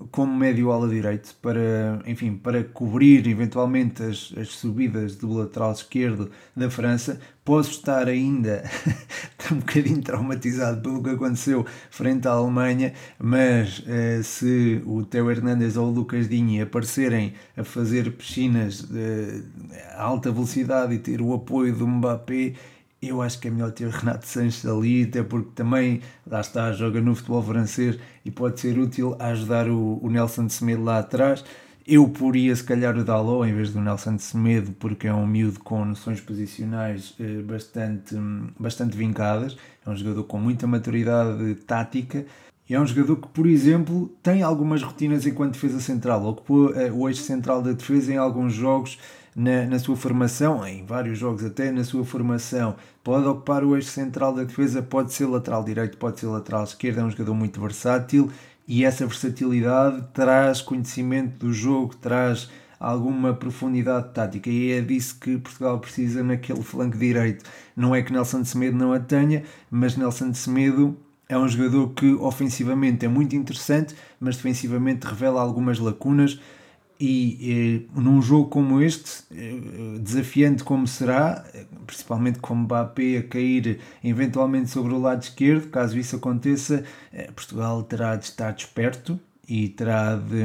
como 0.09 0.35
médio 0.35 0.71
ala 0.71 0.87
direito 0.87 1.35
para, 1.41 2.01
enfim, 2.05 2.35
para 2.35 2.63
cobrir 2.63 3.27
eventualmente 3.27 4.01
as, 4.03 4.33
as 4.37 4.49
subidas 4.49 5.15
do 5.15 5.33
lateral 5.33 5.71
esquerdo 5.71 6.31
da 6.55 6.69
França. 6.69 7.19
Posso 7.43 7.71
estar 7.71 8.07
ainda 8.07 8.63
um 9.51 9.57
bocadinho 9.57 10.01
traumatizado 10.01 10.81
pelo 10.81 11.03
que 11.03 11.09
aconteceu 11.09 11.65
frente 11.89 12.27
à 12.27 12.31
Alemanha, 12.31 12.93
mas 13.19 13.83
eh, 13.87 14.21
se 14.23 14.81
o 14.85 15.03
Teo 15.03 15.29
Hernandes 15.29 15.75
ou 15.75 15.87
o 15.87 15.91
Lucas 15.91 16.29
Dinho 16.29 16.63
aparecerem 16.63 17.33
a 17.57 17.63
fazer 17.63 18.11
piscinas 18.13 18.87
eh, 18.93 19.41
a 19.95 20.03
alta 20.03 20.31
velocidade 20.31 20.93
e 20.93 20.99
ter 20.99 21.21
o 21.21 21.33
apoio 21.33 21.75
do 21.75 21.87
Mbappé, 21.87 22.53
eu 23.01 23.21
acho 23.21 23.39
que 23.39 23.47
é 23.47 23.51
melhor 23.51 23.71
ter 23.71 23.89
Renato 23.89 24.27
Sanches 24.27 24.65
ali, 24.65 25.03
até 25.03 25.23
porque 25.23 25.51
também, 25.55 26.01
lá 26.25 26.41
está, 26.41 26.71
joga 26.71 27.01
no 27.01 27.15
futebol 27.15 27.41
francês 27.41 27.97
e 28.23 28.29
pode 28.29 28.59
ser 28.59 28.77
útil 28.77 29.15
a 29.19 29.27
ajudar 29.27 29.67
o, 29.69 29.99
o 30.01 30.09
Nelson 30.09 30.45
de 30.45 30.53
Semedo 30.53 30.83
lá 30.83 30.99
atrás. 30.99 31.43
Eu 31.87 32.07
poria 32.07 32.55
se 32.55 32.63
calhar 32.63 32.95
o 32.95 33.03
Dalot 33.03 33.49
em 33.49 33.55
vez 33.55 33.73
do 33.73 33.81
Nelson 33.81 34.15
de 34.15 34.21
Semedo, 34.21 34.71
porque 34.73 35.07
é 35.07 35.13
um 35.13 35.25
miúdo 35.25 35.59
com 35.61 35.83
noções 35.83 36.21
posicionais 36.21 37.15
eh, 37.19 37.41
bastante, 37.41 38.15
bastante 38.59 38.95
vincadas, 38.95 39.57
é 39.85 39.89
um 39.89 39.95
jogador 39.95 40.23
com 40.25 40.37
muita 40.37 40.67
maturidade 40.67 41.55
tática. 41.65 42.23
E 42.69 42.75
é 42.75 42.79
um 42.79 42.85
jogador 42.85 43.17
que, 43.17 43.27
por 43.29 43.47
exemplo, 43.47 44.07
tem 44.21 44.43
algumas 44.43 44.83
rotinas 44.83 45.25
enquanto 45.25 45.53
defesa 45.53 45.81
central, 45.81 46.23
ocupou 46.23 46.73
eh, 46.75 46.91
o 46.91 47.09
eixo 47.09 47.23
central 47.23 47.61
da 47.63 47.71
defesa 47.73 48.13
em 48.13 48.17
alguns 48.17 48.53
jogos 48.53 48.99
na, 49.35 49.65
na 49.65 49.79
sua 49.79 49.95
formação, 49.95 50.65
em 50.65 50.85
vários 50.85 51.17
jogos 51.17 51.43
até 51.43 51.71
na 51.71 51.83
sua 51.83 52.03
formação, 52.05 52.75
pode 53.03 53.25
ocupar 53.25 53.63
o 53.63 53.75
eixo 53.75 53.89
central 53.89 54.33
da 54.33 54.43
defesa, 54.43 54.81
pode 54.81 55.13
ser 55.13 55.25
lateral 55.25 55.63
direito, 55.63 55.97
pode 55.97 56.19
ser 56.19 56.27
lateral 56.27 56.63
esquerdo, 56.63 56.99
é 56.99 57.03
um 57.03 57.11
jogador 57.11 57.33
muito 57.33 57.59
versátil 57.59 58.31
e 58.67 58.85
essa 58.85 59.05
versatilidade 59.05 60.03
traz 60.13 60.61
conhecimento 60.61 61.45
do 61.45 61.53
jogo, 61.53 61.95
traz 61.95 62.49
alguma 62.79 63.33
profundidade 63.33 64.09
tática 64.13 64.49
e 64.49 64.71
é 64.71 64.81
disso 64.81 65.17
que 65.19 65.37
Portugal 65.37 65.79
precisa 65.79 66.23
naquele 66.23 66.63
flanco 66.63 66.97
direito. 66.97 67.45
Não 67.75 67.93
é 67.93 68.01
que 68.01 68.11
Nelson 68.11 68.41
de 68.41 68.49
Semedo 68.49 68.77
não 68.77 68.91
a 68.91 68.99
tenha, 68.99 69.43
mas 69.69 69.95
Nelson 69.95 70.31
de 70.31 70.37
Semedo 70.37 70.97
é 71.29 71.37
um 71.37 71.47
jogador 71.47 71.89
que 71.89 72.13
ofensivamente 72.15 73.05
é 73.05 73.07
muito 73.07 73.35
interessante, 73.35 73.95
mas 74.19 74.35
defensivamente 74.35 75.05
revela 75.05 75.41
algumas 75.41 75.79
lacunas 75.79 76.39
e 77.01 77.87
eh, 77.95 77.99
num 77.99 78.21
jogo 78.21 78.47
como 78.47 78.79
este, 78.79 79.23
eh, 79.31 79.97
desafiante 79.99 80.63
como 80.63 80.87
será, 80.87 81.43
principalmente 81.87 82.37
com 82.37 82.53
Mbappé 82.53 83.17
a 83.17 83.23
cair 83.23 83.79
eventualmente 84.03 84.69
sobre 84.69 84.93
o 84.93 84.99
lado 84.99 85.23
esquerdo, 85.23 85.67
caso 85.69 85.97
isso 85.97 86.15
aconteça, 86.15 86.83
eh, 87.11 87.31
Portugal 87.31 87.81
terá 87.81 88.15
de 88.15 88.25
estar 88.25 88.51
desperto 88.51 89.19
e 89.49 89.69
terá 89.69 90.15
de, 90.15 90.43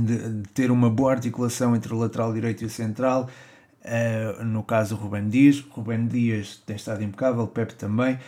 de, 0.00 0.32
de, 0.42 0.48
ter 0.48 0.72
uma 0.72 0.90
boa 0.90 1.12
articulação 1.12 1.76
entre 1.76 1.94
o 1.94 1.96
lateral 1.96 2.34
direito 2.34 2.62
e 2.62 2.66
o 2.66 2.70
central. 2.70 3.30
Uh, 3.84 4.44
no 4.44 4.64
caso, 4.64 4.96
Rubem 4.96 5.28
Dias. 5.28 5.60
Rubem 5.70 6.08
Dias 6.08 6.60
tem 6.66 6.74
estado 6.74 7.04
impecável, 7.04 7.46
Pepe 7.46 7.76
também 7.76 8.18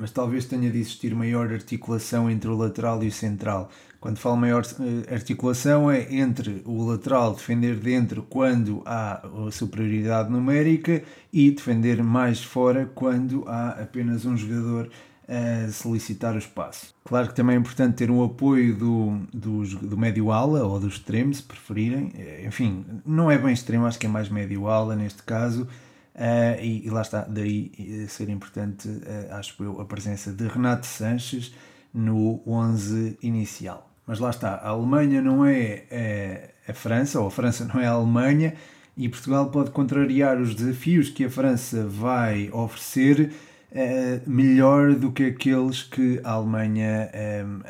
mas 0.00 0.10
talvez 0.10 0.46
tenha 0.46 0.70
de 0.70 0.78
existir 0.78 1.14
maior 1.14 1.52
articulação 1.52 2.30
entre 2.30 2.48
o 2.48 2.56
lateral 2.56 3.02
e 3.04 3.08
o 3.08 3.12
central. 3.12 3.70
Quando 4.00 4.18
falo 4.18 4.36
maior 4.36 4.64
eh, 4.64 5.14
articulação 5.14 5.90
é 5.90 6.12
entre 6.14 6.62
o 6.64 6.84
lateral 6.84 7.34
defender 7.34 7.76
dentro 7.76 8.22
quando 8.22 8.82
há 8.86 9.22
superioridade 9.52 10.30
numérica 10.30 11.02
e 11.32 11.50
defender 11.50 12.02
mais 12.02 12.42
fora 12.42 12.90
quando 12.94 13.44
há 13.46 13.70
apenas 13.72 14.24
um 14.24 14.36
jogador 14.36 14.90
a 15.28 15.70
solicitar 15.70 16.34
o 16.34 16.38
espaço. 16.38 16.94
Claro 17.04 17.28
que 17.28 17.34
também 17.34 17.54
é 17.54 17.58
importante 17.58 17.94
ter 17.94 18.10
um 18.10 18.24
apoio 18.24 18.74
do, 18.74 19.20
do, 19.32 19.62
do 19.76 19.96
médio-ala 19.96 20.64
ou 20.64 20.80
do 20.80 20.88
extremo, 20.88 21.32
se 21.34 21.42
preferirem. 21.42 22.10
Eh, 22.16 22.44
enfim, 22.46 22.84
não 23.04 23.30
é 23.30 23.36
bem 23.36 23.52
extremo, 23.52 23.84
acho 23.86 23.98
que 23.98 24.06
é 24.06 24.08
mais 24.08 24.28
médio-ala 24.28 24.96
neste 24.96 25.22
caso 25.22 25.68
Uh, 26.14 26.60
e, 26.60 26.86
e, 26.86 26.90
lá 26.90 27.00
está, 27.00 27.22
daí 27.22 28.06
ser 28.08 28.28
importante, 28.28 28.88
uh, 28.88 29.32
acho 29.34 29.62
eu, 29.62 29.80
a 29.80 29.84
presença 29.86 30.32
de 30.32 30.46
Renato 30.48 30.86
Sanches 30.86 31.54
no 31.94 32.42
11 32.46 33.16
inicial. 33.22 33.89
Mas 34.10 34.18
lá 34.18 34.30
está, 34.30 34.56
a 34.56 34.70
Alemanha 34.70 35.22
não 35.22 35.46
é, 35.46 35.84
é 35.88 36.50
a 36.66 36.74
França, 36.74 37.20
ou 37.20 37.28
a 37.28 37.30
França 37.30 37.64
não 37.64 37.80
é 37.80 37.86
a 37.86 37.92
Alemanha, 37.92 38.54
e 38.96 39.08
Portugal 39.08 39.50
pode 39.50 39.70
contrariar 39.70 40.36
os 40.40 40.52
desafios 40.52 41.08
que 41.08 41.26
a 41.26 41.30
França 41.30 41.86
vai 41.86 42.50
oferecer 42.52 43.30
uh, 43.70 44.28
melhor 44.28 44.96
do 44.96 45.12
que 45.12 45.26
aqueles 45.26 45.84
que 45.84 46.20
a 46.24 46.32
Alemanha 46.32 47.08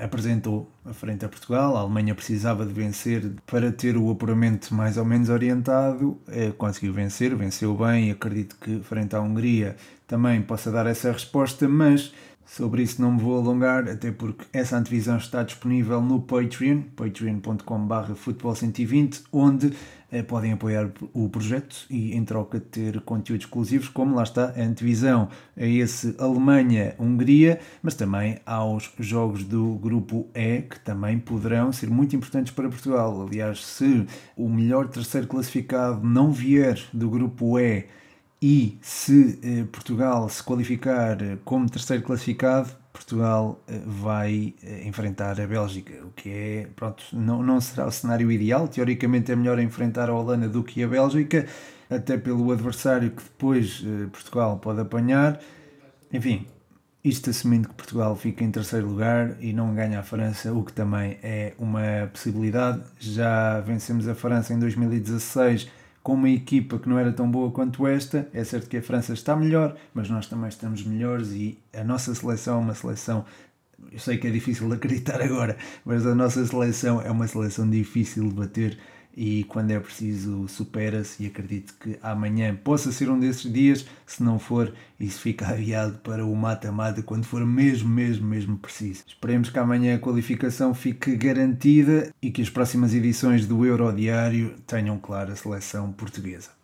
apresentou 0.03 0.73
frente 0.95 1.27
a 1.27 1.29
Portugal. 1.29 1.77
A 1.77 1.81
Alemanha 1.81 2.15
precisava 2.15 2.65
de 2.65 2.73
vencer 2.73 3.33
para 3.47 3.71
ter 3.71 3.99
o 3.99 4.11
apuramento 4.11 4.75
mais 4.75 4.97
ou 4.97 5.05
menos 5.05 5.29
orientado, 5.29 6.19
eh, 6.27 6.55
conseguiu 6.57 6.95
vencer, 6.95 7.37
venceu 7.37 7.77
bem. 7.77 8.11
Acredito 8.11 8.57
que 8.59 8.81
frente 8.81 9.15
à 9.15 9.21
Hungria 9.21 9.77
também 10.07 10.41
possa 10.41 10.73
dar 10.73 10.87
essa 10.87 11.13
resposta, 11.13 11.69
mas 11.69 12.15
Sobre 12.51 12.83
isso 12.83 13.01
não 13.01 13.13
me 13.13 13.21
vou 13.21 13.39
alongar, 13.39 13.89
até 13.89 14.11
porque 14.11 14.45
essa 14.53 14.77
antevisão 14.77 15.17
está 15.17 15.45
disponível 15.45 16.03
no 16.03 16.21
Patreon, 16.21 16.83
patreon.com.br 16.97 18.13
futebol120, 18.15 19.23
onde 19.33 19.73
eh, 20.11 20.25
podem 20.25 20.51
apoiar 20.51 20.91
o 21.15 21.29
projeto 21.29 21.87
e 21.89 22.13
em 22.13 22.25
troca 22.25 22.59
ter 22.59 23.01
conteúdos 23.03 23.47
exclusivos, 23.47 23.89
como 23.89 24.17
lá 24.17 24.25
está 24.25 24.47
a 24.47 24.63
antevisão 24.63 25.29
a 25.57 25.65
esse 25.65 26.17
Alemanha-Hungria, 26.19 27.61
mas 27.81 27.95
também 27.95 28.41
aos 28.45 28.93
jogos 28.99 29.45
do 29.45 29.77
grupo 29.77 30.29
E, 30.35 30.63
que 30.63 30.81
também 30.81 31.21
poderão 31.21 31.71
ser 31.71 31.89
muito 31.89 32.17
importantes 32.17 32.53
para 32.53 32.69
Portugal. 32.69 33.29
Aliás, 33.29 33.65
se 33.65 34.05
o 34.37 34.49
melhor 34.49 34.89
terceiro 34.89 35.29
classificado 35.29 36.05
não 36.05 36.33
vier 36.33 36.81
do 36.93 37.09
grupo 37.09 37.61
E, 37.61 37.87
e 38.43 38.79
se 38.83 39.39
eh, 39.43 39.65
Portugal 39.71 40.29
se 40.29 40.43
qualificar 40.43 41.21
eh, 41.23 41.39
como 41.45 41.69
terceiro 41.69 42.03
classificado, 42.03 42.71
Portugal 42.93 43.63
eh, 43.69 43.81
vai 43.87 44.55
eh, 44.63 44.87
enfrentar 44.87 45.41
a 45.41 45.47
Bélgica, 45.47 45.93
o 46.05 46.11
que 46.11 46.29
é, 46.31 46.69
pronto, 46.75 47.05
não, 47.13 47.43
não 47.43 47.61
será 47.61 47.87
o 47.87 47.91
cenário 47.91 48.31
ideal. 48.31 48.69
Teoricamente 48.69 49.33
é 49.33 49.37
melhor 49.37 49.59
enfrentar 49.59 50.09
a 50.11 50.15
Holanda 50.15 50.49
do 50.49 50.63
que 50.63 50.83
a 50.83 50.89
Bélgica, 50.89 51.47
até 51.89 52.17
pelo 52.19 52.51
adversário 52.53 53.11
que 53.11 53.23
depois 53.23 53.83
eh, 53.85 54.07
Portugal 54.11 54.59
pode 54.59 54.81
apanhar. 54.81 55.41
Enfim, 56.13 56.47
isto 57.05 57.31
assumindo 57.31 57.69
que 57.69 57.75
Portugal 57.75 58.15
fica 58.17 58.45
em 58.45 58.51
terceiro 58.51 58.89
lugar 58.89 59.37
e 59.41 59.53
não 59.53 59.75
ganha 59.75 60.01
a 60.01 60.03
França, 60.03 60.53
o 60.53 60.65
que 60.65 60.73
também 60.73 61.19
é 61.23 61.55
uma 61.59 62.09
possibilidade. 62.13 62.83
Já 62.99 63.61
vencemos 63.61 64.09
a 64.09 64.15
França 64.15 64.53
em 64.53 64.59
2016 64.59 65.69
com 66.03 66.15
uma 66.15 66.31
equipa 66.31 66.79
que 66.79 66.89
não 66.89 66.99
era 66.99 67.13
tão 67.13 67.31
boa 67.31 67.51
quanto 67.51 67.87
esta. 67.87 68.29
É 68.33 68.43
certo 68.45 68.69
que 68.69 68.77
a 68.77 68.83
França 68.83 69.13
está 69.13 69.37
melhor, 69.37 69.77
mas 69.95 70.09
nós 70.09 70.27
também 70.27 70.49
estamos 70.49 70.85
melhores 70.85 71.31
e 71.33 71.59
a 71.73 71.85
nossa 71.85 72.15
seleção 72.15 72.59
é 72.59 72.61
uma 72.61 72.75
seleção. 72.75 73.25
Eu 73.91 73.99
sei 73.99 74.19
que 74.19 74.27
é 74.27 74.31
difícil 74.31 74.69
de 74.69 74.75
acreditar 74.75 75.21
agora, 75.23 75.57
mas 75.85 76.07
a 76.07 76.15
nossa 76.15 76.45
seleção 76.45 77.01
é 77.01 77.11
uma 77.11 77.27
seleção 77.27 77.69
difícil 77.69 78.29
de 78.29 78.35
bater 78.35 78.79
e 79.17 79.45
quando 79.45 79.71
é 79.71 79.81
preciso 79.81 80.47
supera-se 80.49 81.23
e 81.23 81.27
acredito 81.27 81.75
que 81.81 81.99
amanhã 82.03 82.55
possa 82.55 82.93
ser 82.93 83.11
um 83.11 83.19
desses 83.19 83.53
dias, 83.53 83.87
se 84.07 84.23
não 84.23 84.39
for, 84.39 84.73
isso 84.99 85.21
fica 85.21 85.49
aviado 85.49 85.99
para 85.99 86.25
o 86.25 86.35
mata-mata 86.35 87.03
quando 87.03 87.25
for 87.25 87.45
mesmo, 87.45 87.89
mesmo, 87.89 88.27
mesmo 88.27 88.59
preciso. 88.59 89.05
Esperemos 89.07 89.51
que 89.51 89.59
amanhã 89.59 89.97
a 89.97 89.99
qualificação 89.99 90.75
fique 90.75 91.17
garantida 91.17 92.13
e 92.23 92.31
que 92.31 92.43
as 92.43 92.51
próximas 92.51 92.95
edições 92.95 93.47
do 93.47 93.65
Euro 93.65 93.93
Diário 93.93 94.55
tenham 94.67 94.99
clara 94.99 95.33
a 95.33 95.37
seleção 95.37 95.93
portuguesa. 95.93 96.60